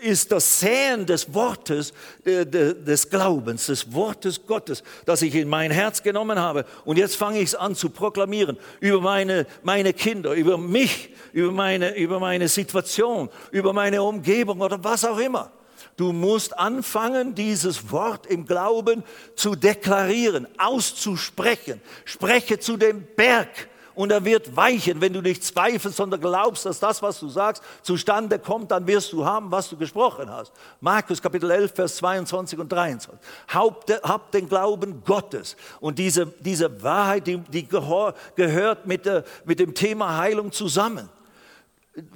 [0.01, 1.93] ist das Säen des Wortes,
[2.25, 6.65] äh, des Glaubens, des Wortes Gottes, das ich in mein Herz genommen habe.
[6.85, 11.53] Und jetzt fange ich es an zu proklamieren über meine, meine Kinder, über mich, über
[11.53, 15.51] meine, über meine Situation, über meine Umgebung oder was auch immer.
[15.97, 19.05] Du musst anfangen, dieses Wort im Glauben
[19.37, 21.81] zu deklarieren, auszusprechen.
[22.05, 26.81] Spreche zu dem Berg und er wird weichen, wenn du nicht zweifelst, sondern glaubst, dass
[26.81, 30.53] das, was du sagst, zustande kommt, dann wirst du haben, was du gesprochen hast.
[30.81, 33.19] Markus Kapitel 11, Vers 22 und 23.
[33.49, 35.57] Habt den Glauben Gottes.
[35.81, 41.09] Und diese, diese Wahrheit, die, die gehört mit, der, mit dem Thema Heilung zusammen.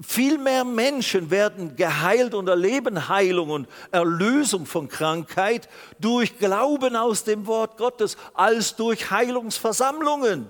[0.02, 5.68] Viel mehr Menschen werden geheilt und erleben Heilung und Erlösung von Krankheit
[5.98, 10.48] durch Glauben aus dem Wort Gottes als durch Heilungsversammlungen.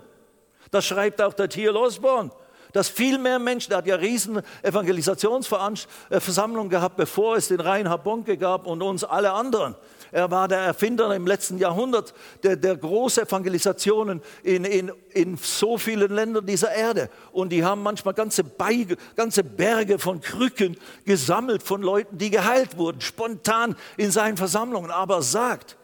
[0.70, 2.30] Das schreibt auch der Thiel Osborn.
[2.72, 8.36] dass viel mehr Menschen, er hat ja riesen Evangelisationsversammlungen gehabt, bevor es den Reinhard Bonke
[8.36, 9.74] gab und uns alle anderen.
[10.12, 15.78] Er war der Erfinder im letzten Jahrhundert der, der großen Evangelisationen in, in, in so
[15.78, 17.10] vielen Ländern dieser Erde.
[17.32, 22.78] Und die haben manchmal ganze, Beige, ganze Berge von Krücken gesammelt von Leuten, die geheilt
[22.78, 24.90] wurden, spontan in seinen Versammlungen.
[24.90, 25.76] Aber sagt,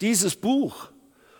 [0.00, 0.88] dieses Buch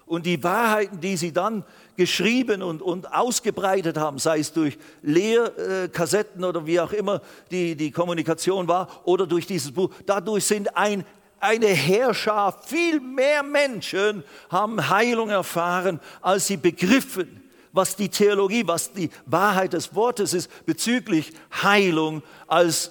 [0.07, 1.65] und die Wahrheiten, die sie dann
[2.01, 7.21] geschrieben und, und ausgebreitet haben, sei es durch Lehrkassetten oder wie auch immer
[7.51, 11.05] die, die Kommunikation war, oder durch dieses Buch, dadurch sind ein
[11.43, 17.43] eine Herrschaft, viel mehr Menschen haben Heilung erfahren, als sie begriffen,
[17.73, 21.33] was die Theologie, was die Wahrheit des Wortes ist bezüglich
[21.63, 22.91] Heilung, als,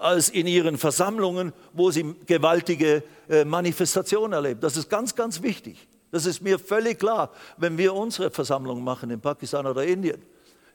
[0.00, 4.60] als in ihren Versammlungen, wo sie gewaltige äh, Manifestationen erleben.
[4.60, 5.86] Das ist ganz, ganz wichtig.
[6.14, 10.22] Das ist mir völlig klar, wenn wir unsere Versammlung machen in Pakistan oder Indien.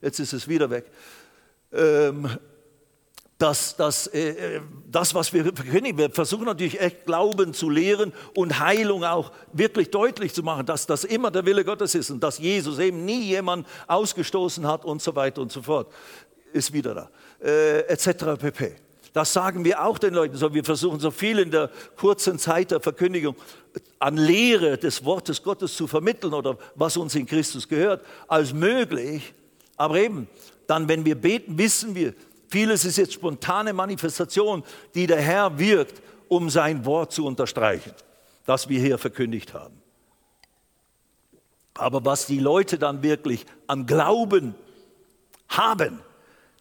[0.02, 0.92] Jetzt ist es wieder weg.
[1.72, 2.30] Ähm,
[3.38, 4.62] dass, dass äh, äh,
[4.92, 9.92] das, was wir verkündigen, wir versuchen natürlich echt Glauben zu lehren und Heilung auch wirklich
[9.92, 13.22] deutlich zu machen, dass das immer der Wille Gottes ist und dass Jesus eben nie
[13.22, 15.90] jemand ausgestoßen hat und so weiter und so fort.
[16.52, 17.10] Ist wieder da.
[17.42, 18.38] Äh, etc.
[18.38, 18.76] pp.
[19.20, 20.54] Das sagen wir auch den Leuten so.
[20.54, 23.36] Wir versuchen so viel in der kurzen Zeit der Verkündigung
[24.00, 29.34] an Lehre des Wortes Gottes zu vermitteln oder was uns in Christus gehört, als möglich.
[29.76, 30.30] Aber eben,
[30.68, 32.14] dann, wenn wir beten, wissen wir,
[32.48, 34.64] Vieles ist jetzt spontane Manifestation,
[34.96, 37.92] die der Herr wirkt, um sein Wort zu unterstreichen,
[38.46, 39.82] das wir hier verkündigt haben.
[41.74, 44.56] Aber was die Leute dann wirklich an Glauben
[45.50, 46.00] haben,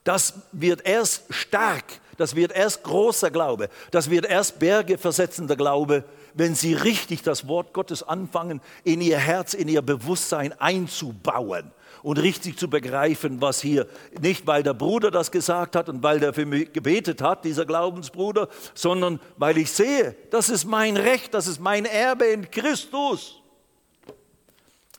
[0.02, 1.84] das wird erst stark,
[2.18, 6.04] das wird erst großer Glaube, das wird erst Berge versetzender Glaube,
[6.34, 12.18] wenn sie richtig das Wort Gottes anfangen, in ihr Herz, in ihr Bewusstsein einzubauen und
[12.18, 13.86] richtig zu begreifen, was hier,
[14.20, 17.64] nicht weil der Bruder das gesagt hat und weil der für mich gebetet hat, dieser
[17.64, 23.40] Glaubensbruder, sondern weil ich sehe, das ist mein Recht, das ist mein Erbe in Christus.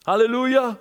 [0.05, 0.77] Halleluja.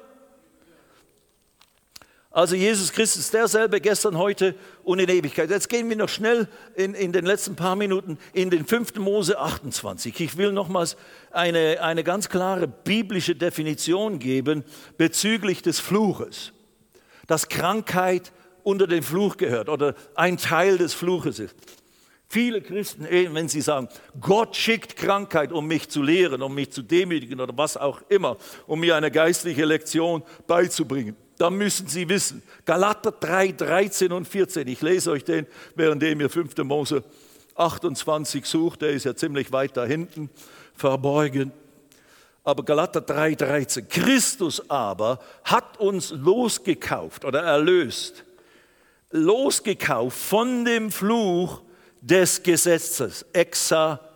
[2.31, 4.55] Also Jesus Christus ist derselbe gestern, heute
[4.85, 5.49] und in Ewigkeit.
[5.49, 8.97] Jetzt gehen wir noch schnell in, in den letzten paar Minuten in den 5.
[8.97, 10.21] Mose 28.
[10.21, 10.99] Ich will nochmals
[11.31, 14.63] eine, eine ganz klare biblische Definition geben
[14.99, 16.53] bezüglich des Fluches.
[17.27, 21.57] Dass Krankheit unter den Fluch gehört oder ein Teil des Fluches ist.
[22.29, 23.89] Viele Christen, eh, wenn sie sagen,
[24.21, 28.37] Gott schickt Krankheit, um mich zu lehren, um mich zu demütigen oder was auch immer,
[28.67, 34.67] um mir eine geistliche Lektion beizubringen dann müssen Sie wissen, Galater 3, 13 und 14,
[34.69, 36.57] ich lese euch den, währenddem ihr 5.
[36.59, 37.05] Mose
[37.55, 40.31] 28 sucht, der ist ja ziemlich weit da hinten
[40.75, 41.53] verborgen.
[42.45, 48.25] Aber Galater 3, 13, Christus aber hat uns losgekauft oder erlöst,
[49.11, 51.63] losgekauft von dem Fluch
[52.01, 54.08] des Gesetzes, exa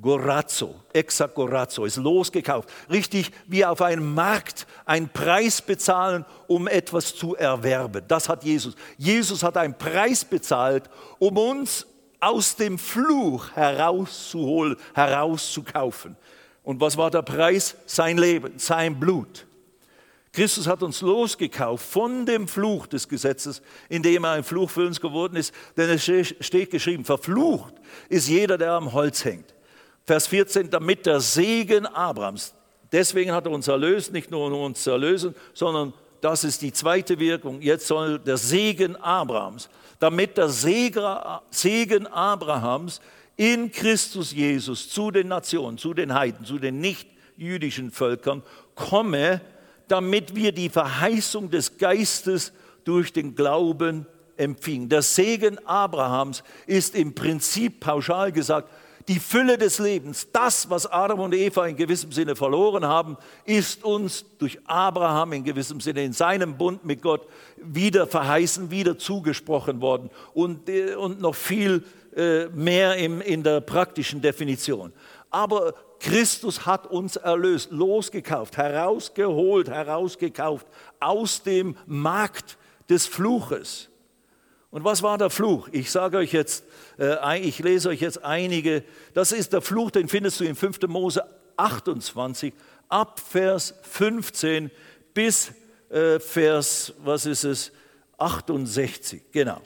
[0.00, 2.68] Gorazzo, Exacorazzo, ist losgekauft.
[2.90, 8.04] Richtig wie auf einem Markt einen Preis bezahlen, um etwas zu erwerben.
[8.06, 8.74] Das hat Jesus.
[8.96, 10.88] Jesus hat einen Preis bezahlt,
[11.18, 11.86] um uns
[12.20, 16.16] aus dem Fluch herauszuholen, herauszukaufen.
[16.62, 17.76] Und was war der Preis?
[17.86, 19.46] Sein Leben, sein Blut.
[20.32, 25.00] Christus hat uns losgekauft von dem Fluch des Gesetzes, indem er ein Fluch für uns
[25.00, 25.52] geworden ist.
[25.76, 27.74] Denn es steht geschrieben, verflucht
[28.08, 29.54] ist jeder, der am Holz hängt.
[30.08, 32.54] Vers 14, damit der Segen Abrahams,
[32.90, 35.92] deswegen hat er uns erlöst, nicht nur um uns zu erlösen, sondern
[36.22, 37.60] das ist die zweite Wirkung.
[37.60, 43.02] Jetzt soll der Segen Abrahams, damit der Segen Abrahams
[43.36, 48.42] in Christus Jesus zu den Nationen, zu den Heiden, zu den nicht-jüdischen Völkern
[48.74, 49.42] komme,
[49.88, 52.54] damit wir die Verheißung des Geistes
[52.84, 54.06] durch den Glauben
[54.38, 54.88] empfingen.
[54.88, 58.70] Der Segen Abrahams ist im Prinzip pauschal gesagt
[59.08, 63.82] die Fülle des Lebens, das, was Adam und Eva in gewissem Sinne verloren haben, ist
[63.82, 69.80] uns durch Abraham in gewissem Sinne in seinem Bund mit Gott wieder verheißen, wieder zugesprochen
[69.80, 71.84] worden und, äh, und noch viel
[72.14, 74.92] äh, mehr im, in der praktischen Definition.
[75.30, 80.66] Aber Christus hat uns erlöst, losgekauft, herausgeholt, herausgekauft
[81.00, 83.88] aus dem Markt des Fluches.
[84.70, 85.68] Und was war der Fluch?
[85.72, 86.64] Ich sage euch jetzt,
[86.98, 88.84] äh, ich lese euch jetzt einige.
[89.14, 90.80] Das ist der Fluch, den findest du in 5.
[90.88, 91.24] Mose
[91.56, 92.52] 28,
[92.88, 94.70] ab Vers 15
[95.14, 95.52] bis
[95.88, 97.72] äh, Vers, was ist es,
[98.18, 99.22] 68.
[99.32, 99.60] Genau.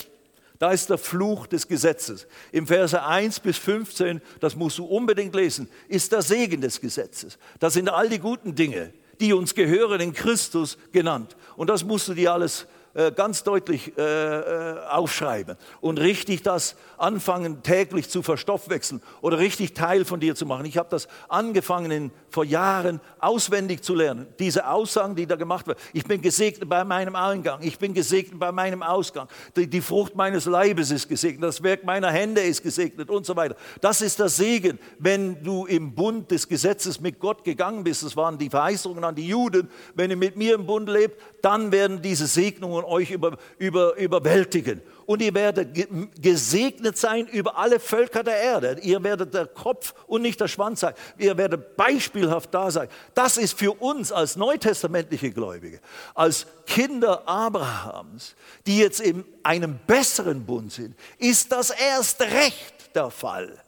[0.59, 2.29] Da ist der Fluch des Gesetzes.
[2.53, 7.37] Im Verse 1 bis 15, das musst du unbedingt lesen, ist der Segen des Gesetzes.
[7.59, 11.37] Das sind all die guten Dinge, die uns gehören in Christus genannt.
[11.57, 12.69] Und das musst du dir alles
[13.15, 20.05] ganz deutlich äh, äh, aufschreiben und richtig das anfangen täglich zu verstoffwechseln oder richtig Teil
[20.05, 20.67] von dir zu machen.
[20.67, 24.27] Ich habe das angefangen in, vor Jahren auswendig zu lernen.
[24.39, 25.79] Diese Aussagen, die da gemacht werden.
[25.95, 29.27] Ich bin gesegnet bei meinem Eingang, ich bin gesegnet bei meinem Ausgang.
[29.57, 33.37] Die, die Frucht meines Leibes ist gesegnet, das Werk meiner Hände ist gesegnet und so
[33.37, 33.57] weiter.
[33.81, 38.03] Das ist der Segen, wenn du im Bund des Gesetzes mit Gott gegangen bist.
[38.03, 39.71] Das waren die Verheißungen an die Juden.
[39.95, 43.97] Wenn ihr mit mir im Bund lebt, dann werden diese Segnungen und euch über, über,
[43.97, 44.83] überwältigen.
[45.07, 45.75] Und ihr werdet
[46.21, 48.79] gesegnet sein über alle Völker der Erde.
[48.83, 50.95] Ihr werdet der Kopf und nicht der Schwanz sein.
[51.19, 52.89] Ihr werdet beispielhaft da sein.
[53.15, 55.81] Das ist für uns als neutestamentliche Gläubige,
[56.15, 58.35] als Kinder Abrahams,
[58.67, 63.61] die jetzt in einem besseren Bund sind, ist das erst recht der Fall.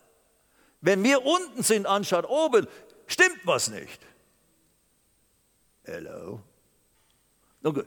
[0.80, 2.66] Wenn wir unten sind anstatt oben,
[3.06, 4.00] stimmt was nicht.
[5.84, 6.40] Hello.
[7.62, 7.86] Nun gut.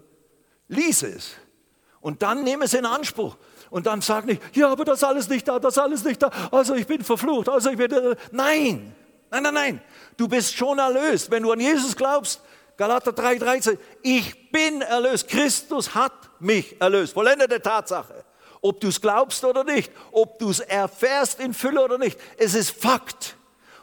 [0.67, 1.31] Lies es.
[2.01, 3.35] Und dann nehme es in Anspruch.
[3.69, 6.31] Und dann sag nicht, ja, aber das alles nicht da, das alles nicht da.
[6.51, 7.49] Also ich bin verflucht.
[7.49, 7.91] Also ich bin.
[8.31, 8.95] Nein,
[9.29, 9.81] nein, nein, nein.
[10.15, 11.29] Du bist schon erlöst.
[11.31, 12.41] Wenn du an Jesus glaubst,
[12.77, 15.27] Galater 3,13, ich bin erlöst.
[15.27, 17.13] Christus hat mich erlöst.
[17.13, 18.23] Vollendete Tatsache.
[18.61, 22.55] Ob du es glaubst oder nicht, ob du es erfährst in Fülle oder nicht, es
[22.55, 23.35] ist Fakt.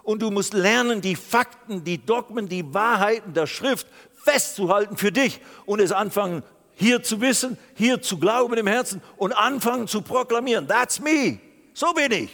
[0.02, 3.86] Und du musst lernen, die Fakten, die Dogmen, die Wahrheiten der Schrift
[4.24, 6.42] festzuhalten für dich und es anfangen
[6.74, 10.66] hier zu wissen, hier zu glauben im Herzen und anfangen zu proklamieren.
[10.68, 11.38] That's me.
[11.72, 12.30] So bin ich.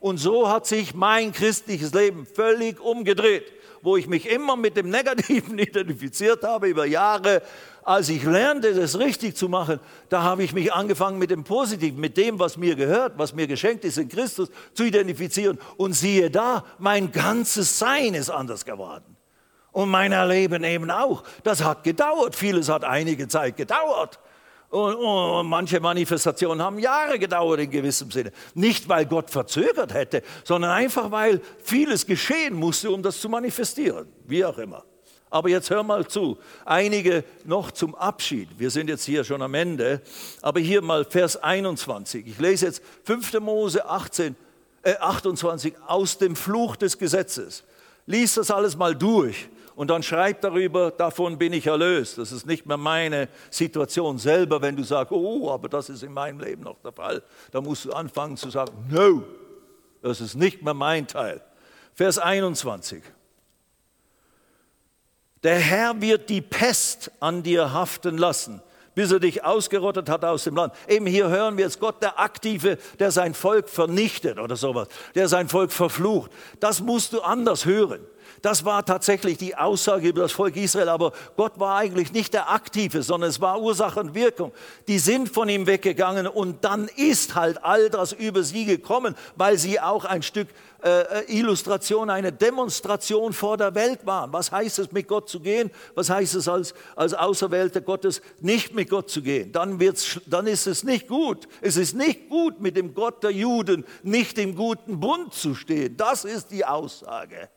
[0.00, 4.90] Und so hat sich mein christliches Leben völlig umgedreht, wo ich mich immer mit dem
[4.90, 7.42] Negativen identifiziert habe über Jahre.
[7.82, 12.00] Als ich lernte, das richtig zu machen, da habe ich mich angefangen mit dem Positiven,
[12.00, 15.58] mit dem, was mir gehört, was mir geschenkt ist in Christus, zu identifizieren.
[15.76, 19.13] Und siehe da, mein ganzes Sein ist anders geworden.
[19.74, 21.24] Und mein Erleben eben auch.
[21.42, 22.36] Das hat gedauert.
[22.36, 24.20] Vieles hat einige Zeit gedauert.
[24.70, 28.30] Und, und, manche Manifestationen haben Jahre gedauert in gewissem Sinne.
[28.54, 34.06] Nicht, weil Gott verzögert hätte, sondern einfach, weil vieles geschehen musste, um das zu manifestieren.
[34.26, 34.84] Wie auch immer.
[35.28, 36.38] Aber jetzt hör mal zu.
[36.64, 38.50] Einige noch zum Abschied.
[38.56, 40.02] Wir sind jetzt hier schon am Ende.
[40.40, 42.28] Aber hier mal Vers 21.
[42.28, 43.40] Ich lese jetzt 5.
[43.40, 44.36] Mose 18,
[44.84, 47.64] äh 28 aus dem Fluch des Gesetzes.
[48.06, 52.18] Lies das alles mal durch und dann schreib darüber, davon bin ich erlöst.
[52.18, 56.12] Das ist nicht mehr meine Situation selber, wenn du sagst, oh, aber das ist in
[56.12, 57.22] meinem Leben noch der Fall.
[57.50, 59.24] Da musst du anfangen zu sagen, no,
[60.02, 61.40] das ist nicht mehr mein Teil.
[61.94, 63.02] Vers 21.
[65.42, 68.62] Der Herr wird die Pest an dir haften lassen,
[68.94, 70.72] bis er dich ausgerottet hat aus dem Land.
[70.88, 75.28] Eben hier hören wir jetzt Gott, der Aktive, der sein Volk vernichtet oder sowas, der
[75.28, 76.30] sein Volk verflucht.
[76.60, 78.00] Das musst du anders hören.
[78.44, 82.50] Das war tatsächlich die Aussage über das Volk Israel, aber Gott war eigentlich nicht der
[82.50, 84.52] Aktive, sondern es war Ursache und Wirkung.
[84.86, 89.56] Die sind von ihm weggegangen und dann ist halt all das über sie gekommen, weil
[89.56, 90.48] sie auch ein Stück
[90.82, 94.30] äh, äh Illustration, eine Demonstration vor der Welt waren.
[94.34, 95.70] Was heißt es, mit Gott zu gehen?
[95.94, 99.52] Was heißt es, als, als Auserwählter Gottes nicht mit Gott zu gehen?
[99.52, 101.48] Dann, wird's, dann ist es nicht gut.
[101.62, 105.96] Es ist nicht gut, mit dem Gott der Juden nicht im guten Bund zu stehen.
[105.96, 107.48] Das ist die Aussage.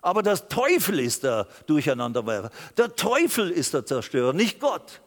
[0.00, 2.50] Aber der Teufel ist der Durcheinanderwerfer.
[2.76, 5.00] Der Teufel ist der Zerstörer, nicht Gott.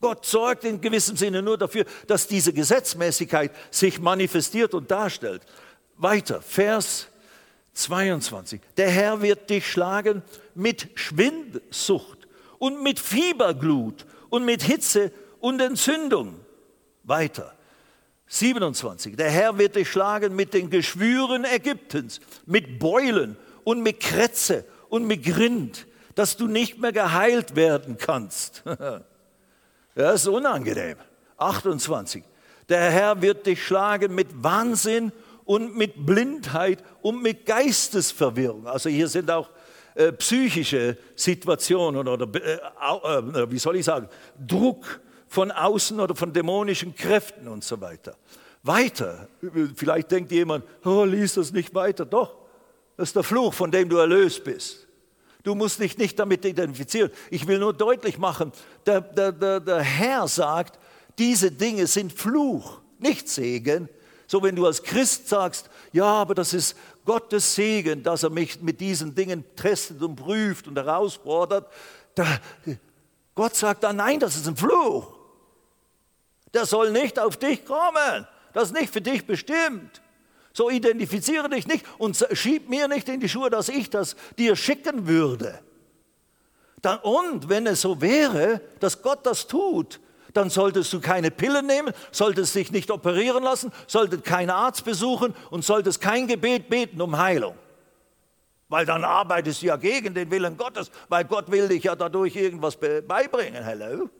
[0.00, 5.42] Gott sorgt in gewissem Sinne nur dafür, dass diese Gesetzmäßigkeit sich manifestiert und darstellt.
[5.96, 7.08] Weiter, Vers
[7.74, 8.60] 22.
[8.76, 10.22] Der Herr wird dich schlagen
[10.54, 12.28] mit Schwindsucht
[12.58, 15.10] und mit Fieberglut und mit Hitze
[15.40, 16.40] und Entzündung.
[17.02, 17.54] Weiter.
[18.28, 19.16] 27.
[19.16, 23.36] Der Herr wird dich schlagen mit den Geschwüren Ägyptens, mit Beulen
[23.68, 28.62] und mit Krätze und mit Grind, dass du nicht mehr geheilt werden kannst.
[29.94, 30.96] das ist unangenehm.
[31.36, 32.24] 28.
[32.70, 35.12] Der Herr wird dich schlagen mit Wahnsinn
[35.44, 38.66] und mit Blindheit und mit Geistesverwirrung.
[38.66, 39.50] Also hier sind auch
[39.96, 44.08] äh, psychische Situationen oder, äh, äh, wie soll ich sagen,
[44.46, 48.16] Druck von außen oder von dämonischen Kräften und so weiter.
[48.62, 49.28] Weiter,
[49.74, 52.06] vielleicht denkt jemand, oh, lies das nicht weiter.
[52.06, 52.47] Doch,
[52.98, 54.88] das ist der Fluch, von dem du erlöst bist.
[55.44, 57.12] Du musst dich nicht damit identifizieren.
[57.30, 58.52] Ich will nur deutlich machen,
[58.84, 60.80] der, der, der, der Herr sagt,
[61.16, 63.88] diese Dinge sind Fluch, nicht Segen.
[64.26, 68.60] So wenn du als Christ sagst, ja, aber das ist Gottes Segen, dass er mich
[68.60, 71.72] mit diesen Dingen testet und prüft und herausfordert.
[72.16, 72.26] Da,
[73.36, 75.16] Gott sagt dann, nein, das ist ein Fluch.
[76.52, 78.26] Der soll nicht auf dich kommen.
[78.52, 80.02] Das ist nicht für dich bestimmt.
[80.58, 84.56] So identifiziere dich nicht und schieb mir nicht in die Schuhe, dass ich das dir
[84.56, 85.60] schicken würde.
[86.82, 90.00] Dann, und wenn es so wäre, dass Gott das tut,
[90.34, 95.32] dann solltest du keine Pillen nehmen, solltest dich nicht operieren lassen, solltest keinen Arzt besuchen
[95.52, 97.54] und solltest kein Gebet beten um Heilung.
[98.68, 102.34] Weil dann arbeitest du ja gegen den Willen Gottes, weil Gott will dich ja dadurch
[102.34, 103.62] irgendwas beibringen.
[103.62, 104.10] Hello?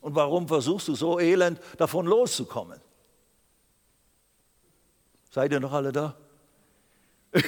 [0.00, 2.80] Und warum versuchst du so elend davon loszukommen?
[5.30, 6.16] Seid ihr noch alle da?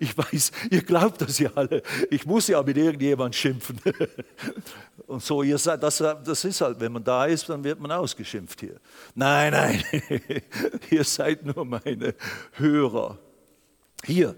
[0.00, 1.82] Ich weiß, ihr glaubt das ja alle.
[2.10, 3.78] Ich muss ja mit irgendjemand schimpfen.
[5.06, 7.92] Und so, ihr seid, das, das ist halt, wenn man da ist, dann wird man
[7.92, 8.80] ausgeschimpft hier.
[9.14, 9.84] Nein, nein,
[10.90, 12.14] ihr seid nur meine
[12.52, 13.18] Hörer.
[14.04, 14.34] Hier,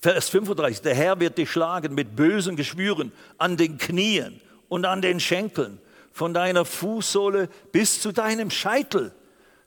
[0.00, 5.02] Vers 35, der Herr wird dich schlagen mit bösen Geschwüren an den Knien und an
[5.02, 5.80] den Schenkeln,
[6.12, 9.12] von deiner Fußsohle bis zu deinem Scheitel,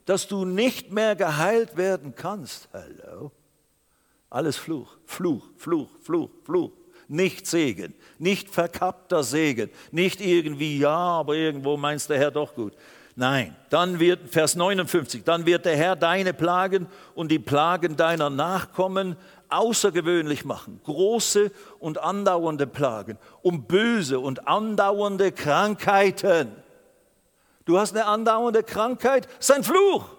[0.05, 2.69] dass du nicht mehr geheilt werden kannst.
[2.73, 3.31] Hallo?
[4.29, 6.71] Alles Fluch, Fluch, Fluch, Fluch, Fluch.
[7.07, 12.73] Nicht Segen, nicht verkappter Segen, nicht irgendwie, ja, aber irgendwo meinst der Herr doch gut.
[13.15, 18.31] Nein, dann wird, Vers 59, dann wird der Herr deine Plagen und die Plagen deiner
[18.31, 19.17] Nachkommen
[19.49, 26.62] außergewöhnlich machen, große und andauernde Plagen, um böse und andauernde Krankheiten.
[27.65, 30.09] Du hast eine andauernde Krankheit, das ist ein Fluch.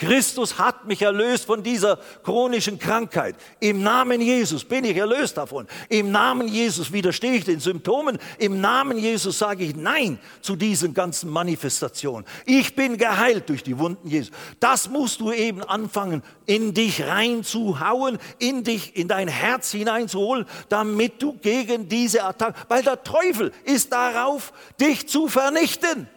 [0.00, 3.36] Christus hat mich erlöst von dieser chronischen Krankheit.
[3.60, 5.66] Im Namen Jesus bin ich erlöst davon.
[5.90, 8.18] Im Namen Jesus widerstehe ich den Symptomen.
[8.38, 12.24] Im Namen Jesus sage ich Nein zu diesen ganzen Manifestationen.
[12.46, 14.32] Ich bin geheilt durch die Wunden Jesus.
[14.58, 21.20] Das musst du eben anfangen, in dich reinzuhauen, in dich, in dein Herz hineinzuholen, damit
[21.20, 26.08] du gegen diese Attacke, weil der Teufel ist darauf, dich zu vernichten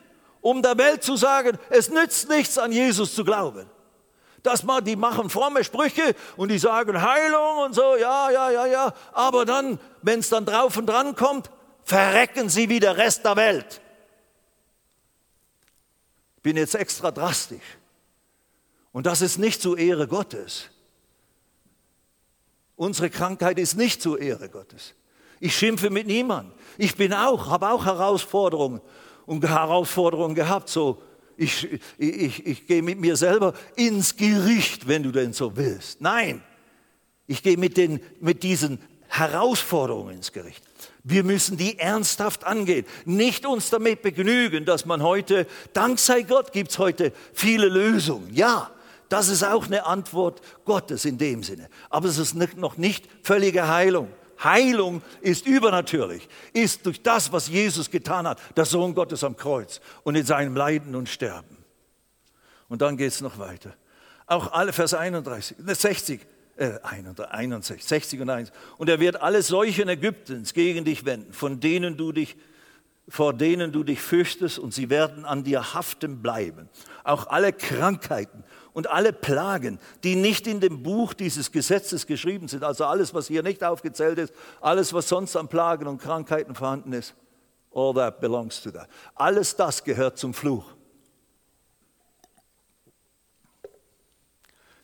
[0.43, 3.65] um der Welt zu sagen, es nützt nichts an Jesus zu glauben.
[4.43, 8.65] Das mal, die machen fromme Sprüche und die sagen Heilung und so, ja, ja, ja,
[8.65, 8.93] ja.
[9.13, 11.49] Aber dann, wenn es dann drauf und dran kommt,
[11.85, 13.81] verrecken sie wie der Rest der Welt.
[16.35, 17.77] Ich bin jetzt extra drastisch.
[18.91, 20.65] Und das ist nicht zur Ehre Gottes.
[22.75, 24.93] Unsere Krankheit ist nicht zur Ehre Gottes.
[25.39, 26.53] Ich schimpfe mit niemandem.
[26.77, 28.81] Ich bin auch, habe auch Herausforderungen
[29.25, 31.01] und Herausforderungen gehabt, so
[31.37, 31.67] ich,
[31.97, 36.01] ich, ich gehe mit mir selber ins Gericht, wenn du denn so willst.
[36.01, 36.43] Nein,
[37.27, 40.63] ich gehe mit, den, mit diesen Herausforderungen ins Gericht.
[41.03, 42.85] Wir müssen die ernsthaft angehen.
[43.05, 48.33] Nicht uns damit begnügen, dass man heute, dank sei Gott, gibt es heute viele Lösungen.
[48.33, 48.71] Ja,
[49.09, 51.69] das ist auch eine Antwort Gottes in dem Sinne.
[51.89, 54.07] Aber es ist noch nicht völlige Heilung.
[54.43, 59.81] Heilung ist übernatürlich, ist durch das, was Jesus getan hat, der Sohn Gottes am Kreuz
[60.03, 61.57] und in seinem Leiden und Sterben.
[62.67, 63.75] Und dann geht es noch weiter.
[64.25, 66.21] Auch alle, Vers 31, 60,
[66.57, 68.51] äh, 61, 60 und 1.
[68.77, 72.35] Und er wird alle Seuchen Ägyptens gegen dich wenden, von denen du dich
[73.09, 76.69] vor denen du dich fürchtest, und sie werden an dir haften bleiben.
[77.03, 78.43] Auch alle Krankheiten
[78.73, 83.27] und alle Plagen, die nicht in dem Buch dieses Gesetzes geschrieben sind, also alles, was
[83.27, 87.13] hier nicht aufgezählt ist, alles, was sonst an Plagen und Krankheiten vorhanden ist,
[87.73, 88.89] all that belongs to that.
[89.15, 90.65] Alles das gehört zum Fluch.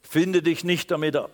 [0.01, 1.31] Finde dich nicht damit ab.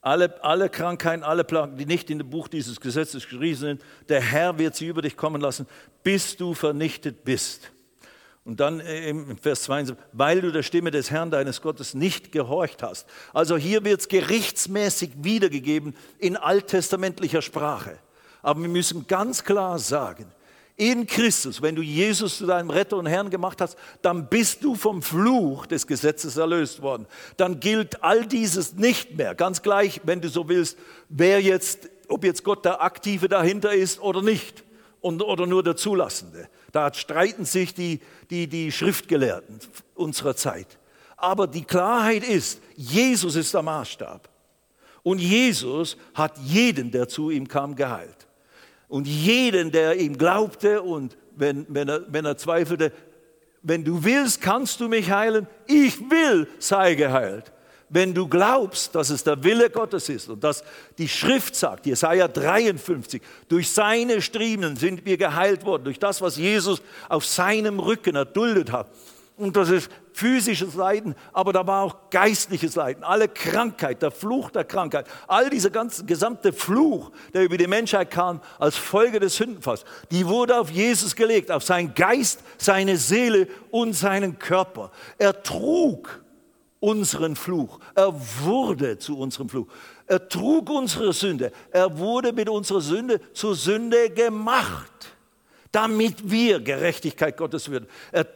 [0.00, 4.20] Alle, alle Krankheiten, alle Plagen, die nicht in dem Buch dieses Gesetzes geschrieben sind, der
[4.20, 5.66] Herr wird sie über dich kommen lassen,
[6.04, 7.72] bis du vernichtet bist.
[8.46, 12.30] Und dann äh, im Vers 22, weil du der Stimme des Herrn deines Gottes nicht
[12.30, 13.06] gehorcht hast.
[13.34, 17.98] Also hier wird es gerichtsmäßig wiedergegeben in alttestamentlicher Sprache.
[18.42, 20.26] Aber wir müssen ganz klar sagen,
[20.76, 24.76] in Christus, wenn du Jesus zu deinem Retter und Herrn gemacht hast, dann bist du
[24.76, 27.06] vom Fluch des Gesetzes erlöst worden.
[27.36, 29.34] Dann gilt all dieses nicht mehr.
[29.34, 30.78] Ganz gleich, wenn du so willst,
[31.08, 34.62] wer jetzt, ob jetzt Gott der Aktive dahinter ist oder nicht
[35.00, 36.48] und, oder nur der Zulassende.
[36.76, 39.60] Da streiten sich die, die, die Schriftgelehrten
[39.94, 40.66] unserer Zeit.
[41.16, 44.28] Aber die Klarheit ist, Jesus ist der Maßstab.
[45.02, 48.26] Und Jesus hat jeden, der zu ihm kam, geheilt.
[48.88, 52.92] Und jeden, der ihm glaubte und wenn, wenn, er, wenn er zweifelte,
[53.62, 55.46] wenn du willst, kannst du mich heilen.
[55.66, 57.54] Ich will, sei geheilt
[57.88, 60.64] wenn du glaubst, dass es der Wille Gottes ist und dass
[60.98, 66.36] die Schrift sagt, Jesaja 53, durch seine Striemen sind wir geheilt worden, durch das, was
[66.36, 68.88] Jesus auf seinem Rücken erduldet hat.
[69.36, 74.50] Und das ist physisches Leiden, aber da war auch geistliches Leiden, alle Krankheit, der Fluch
[74.50, 79.36] der Krankheit, all dieser ganze gesamte Fluch, der über die Menschheit kam als Folge des
[79.36, 84.90] Sündenfalls, die wurde auf Jesus gelegt, auf seinen Geist, seine Seele und seinen Körper.
[85.18, 86.24] Er trug
[86.80, 87.78] unseren Fluch.
[87.94, 89.66] Er wurde zu unserem Fluch.
[90.06, 91.52] Er trug unsere Sünde.
[91.70, 95.16] Er wurde mit unserer Sünde zur Sünde gemacht,
[95.72, 97.86] damit wir Gerechtigkeit Gottes würden.
[98.12, 98.26] Er,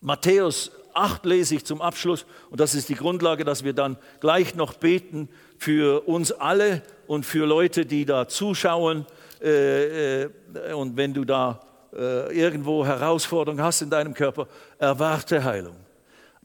[0.00, 4.54] Matthäus 8 lese ich zum Abschluss und das ist die Grundlage, dass wir dann gleich
[4.54, 9.06] noch beten für uns alle und für Leute, die da zuschauen.
[9.42, 10.30] Äh, äh,
[10.74, 11.60] und wenn du da
[11.92, 14.48] äh, irgendwo Herausforderungen hast in deinem Körper,
[14.78, 15.76] erwarte Heilung.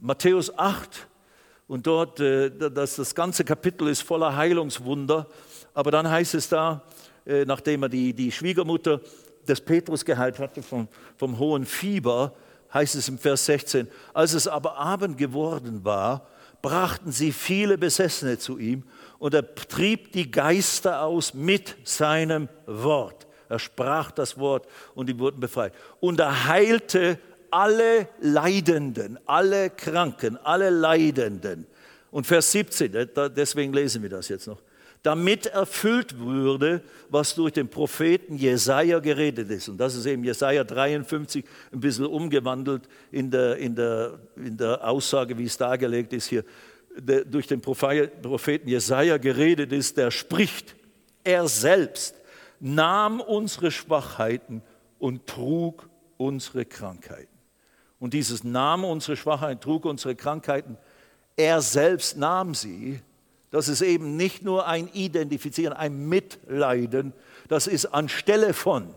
[0.05, 1.07] Matthäus 8
[1.67, 5.25] und dort, das, das ganze Kapitel ist voller Heilungswunder,
[5.73, 6.83] aber dann heißt es da,
[7.25, 9.01] nachdem er die, die Schwiegermutter
[9.47, 10.87] des Petrus geheilt hatte vom,
[11.17, 12.35] vom hohen Fieber,
[12.71, 16.27] heißt es im Vers 16, als es aber Abend geworden war,
[16.61, 18.83] brachten sie viele Besessene zu ihm
[19.17, 23.25] und er trieb die Geister aus mit seinem Wort.
[23.49, 25.73] Er sprach das Wort und die wurden befreit.
[25.99, 27.17] Und er heilte
[27.55, 31.65] alle Leidenden, alle Kranken, alle Leidenden.
[32.11, 34.61] Und Vers 17, deswegen lesen wir das jetzt noch.
[35.03, 39.69] Damit erfüllt würde, was durch den Propheten Jesaja geredet ist.
[39.69, 44.85] Und das ist eben Jesaja 53, ein bisschen umgewandelt in der, in der, in der
[44.85, 46.43] Aussage, wie es dargelegt ist hier
[46.97, 50.77] der durch den Propheten Jesaja geredet ist, der spricht,
[51.25, 52.15] er selbst
[52.61, 54.61] nahm unsere Schwachheiten
[54.97, 57.34] und trug unsere Krankheiten.
[57.99, 60.77] Und dieses nahm unsere Schwachheiten, trug unsere Krankheiten,
[61.37, 63.01] er selbst nahm sie.
[63.51, 67.13] Das ist eben nicht nur ein Identifizieren, ein Mitleiden,
[67.47, 68.93] das ist anstelle von,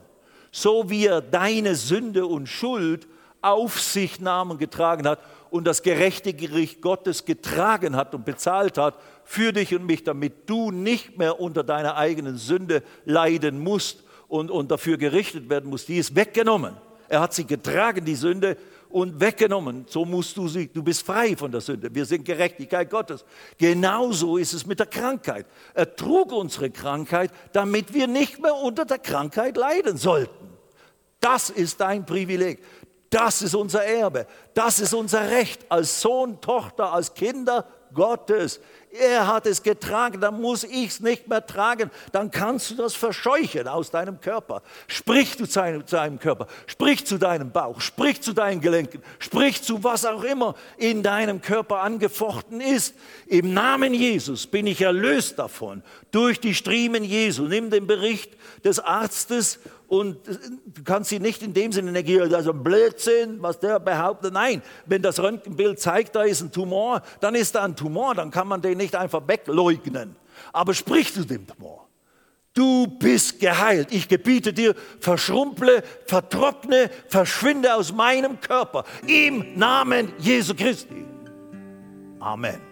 [0.50, 3.06] so wie er deine Sünde und Schuld
[3.40, 5.20] auf sich nahm und getragen hat
[5.50, 10.48] und das gerechte Gericht Gottes getragen hat und bezahlt hat für dich und mich, damit
[10.50, 15.88] du nicht mehr unter deiner eigenen Sünde leiden musst und, und dafür gerichtet werden musst.
[15.88, 16.76] Die ist weggenommen.
[17.08, 18.56] Er hat sie getragen, die Sünde,
[18.90, 19.84] und weggenommen.
[19.88, 21.94] So musst du sie, du bist frei von der Sünde.
[21.94, 23.24] Wir sind Gerechtigkeit Gottes.
[23.58, 25.46] Genauso ist es mit der Krankheit.
[25.74, 30.48] Er trug unsere Krankheit, damit wir nicht mehr unter der Krankheit leiden sollten.
[31.20, 32.62] Das ist dein Privileg.
[33.10, 34.26] Das ist unser Erbe.
[34.54, 38.60] Das ist unser Recht als Sohn, Tochter, als Kinder Gottes.
[38.90, 41.90] Er hat es getragen, dann muss ich es nicht mehr tragen.
[42.12, 44.62] Dann kannst du das verscheuchen aus deinem Körper.
[44.86, 49.62] Sprich zu deinem, zu deinem Körper, sprich zu deinem Bauch, sprich zu deinen Gelenken, sprich
[49.62, 52.94] zu was auch immer in deinem Körper angefochten ist.
[53.26, 57.44] Im Namen Jesus bin ich erlöst davon, durch die Striemen Jesu.
[57.44, 58.32] Nimm den Bericht
[58.64, 59.58] des Arztes
[59.88, 64.34] und du kannst sie nicht in dem Sinne negieren, also Blödsinn, was der behauptet.
[64.34, 68.30] Nein, wenn das Röntgenbild zeigt, da ist ein Tumor, dann ist da ein Tumor, dann
[68.30, 70.14] kann man den nicht einfach wegleugnen.
[70.52, 71.88] Aber sprich zu dem Tumor.
[72.52, 73.92] Du bist geheilt.
[73.92, 78.84] Ich gebiete dir, verschrumple, vertrockne, verschwinde aus meinem Körper.
[79.06, 81.04] Im Namen Jesu Christi.
[82.18, 82.67] Amen.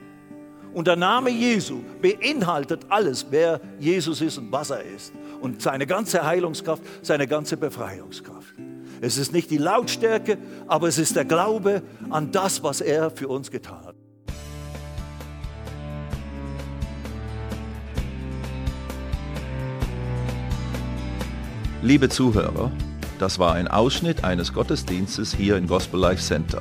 [0.77, 5.11] Und der Name Jesu beinhaltet alles, wer Jesus ist und was er ist
[5.41, 8.55] und seine ganze Heilungskraft, seine ganze Befreiungskraft.
[9.01, 13.27] Es ist nicht die Lautstärke, aber es ist der Glaube an das, was er für
[13.29, 13.95] uns getan hat.
[21.81, 22.71] Liebe Zuhörer,
[23.19, 26.61] das war ein Ausschnitt eines Gottesdienstes hier im Gospel Life Center.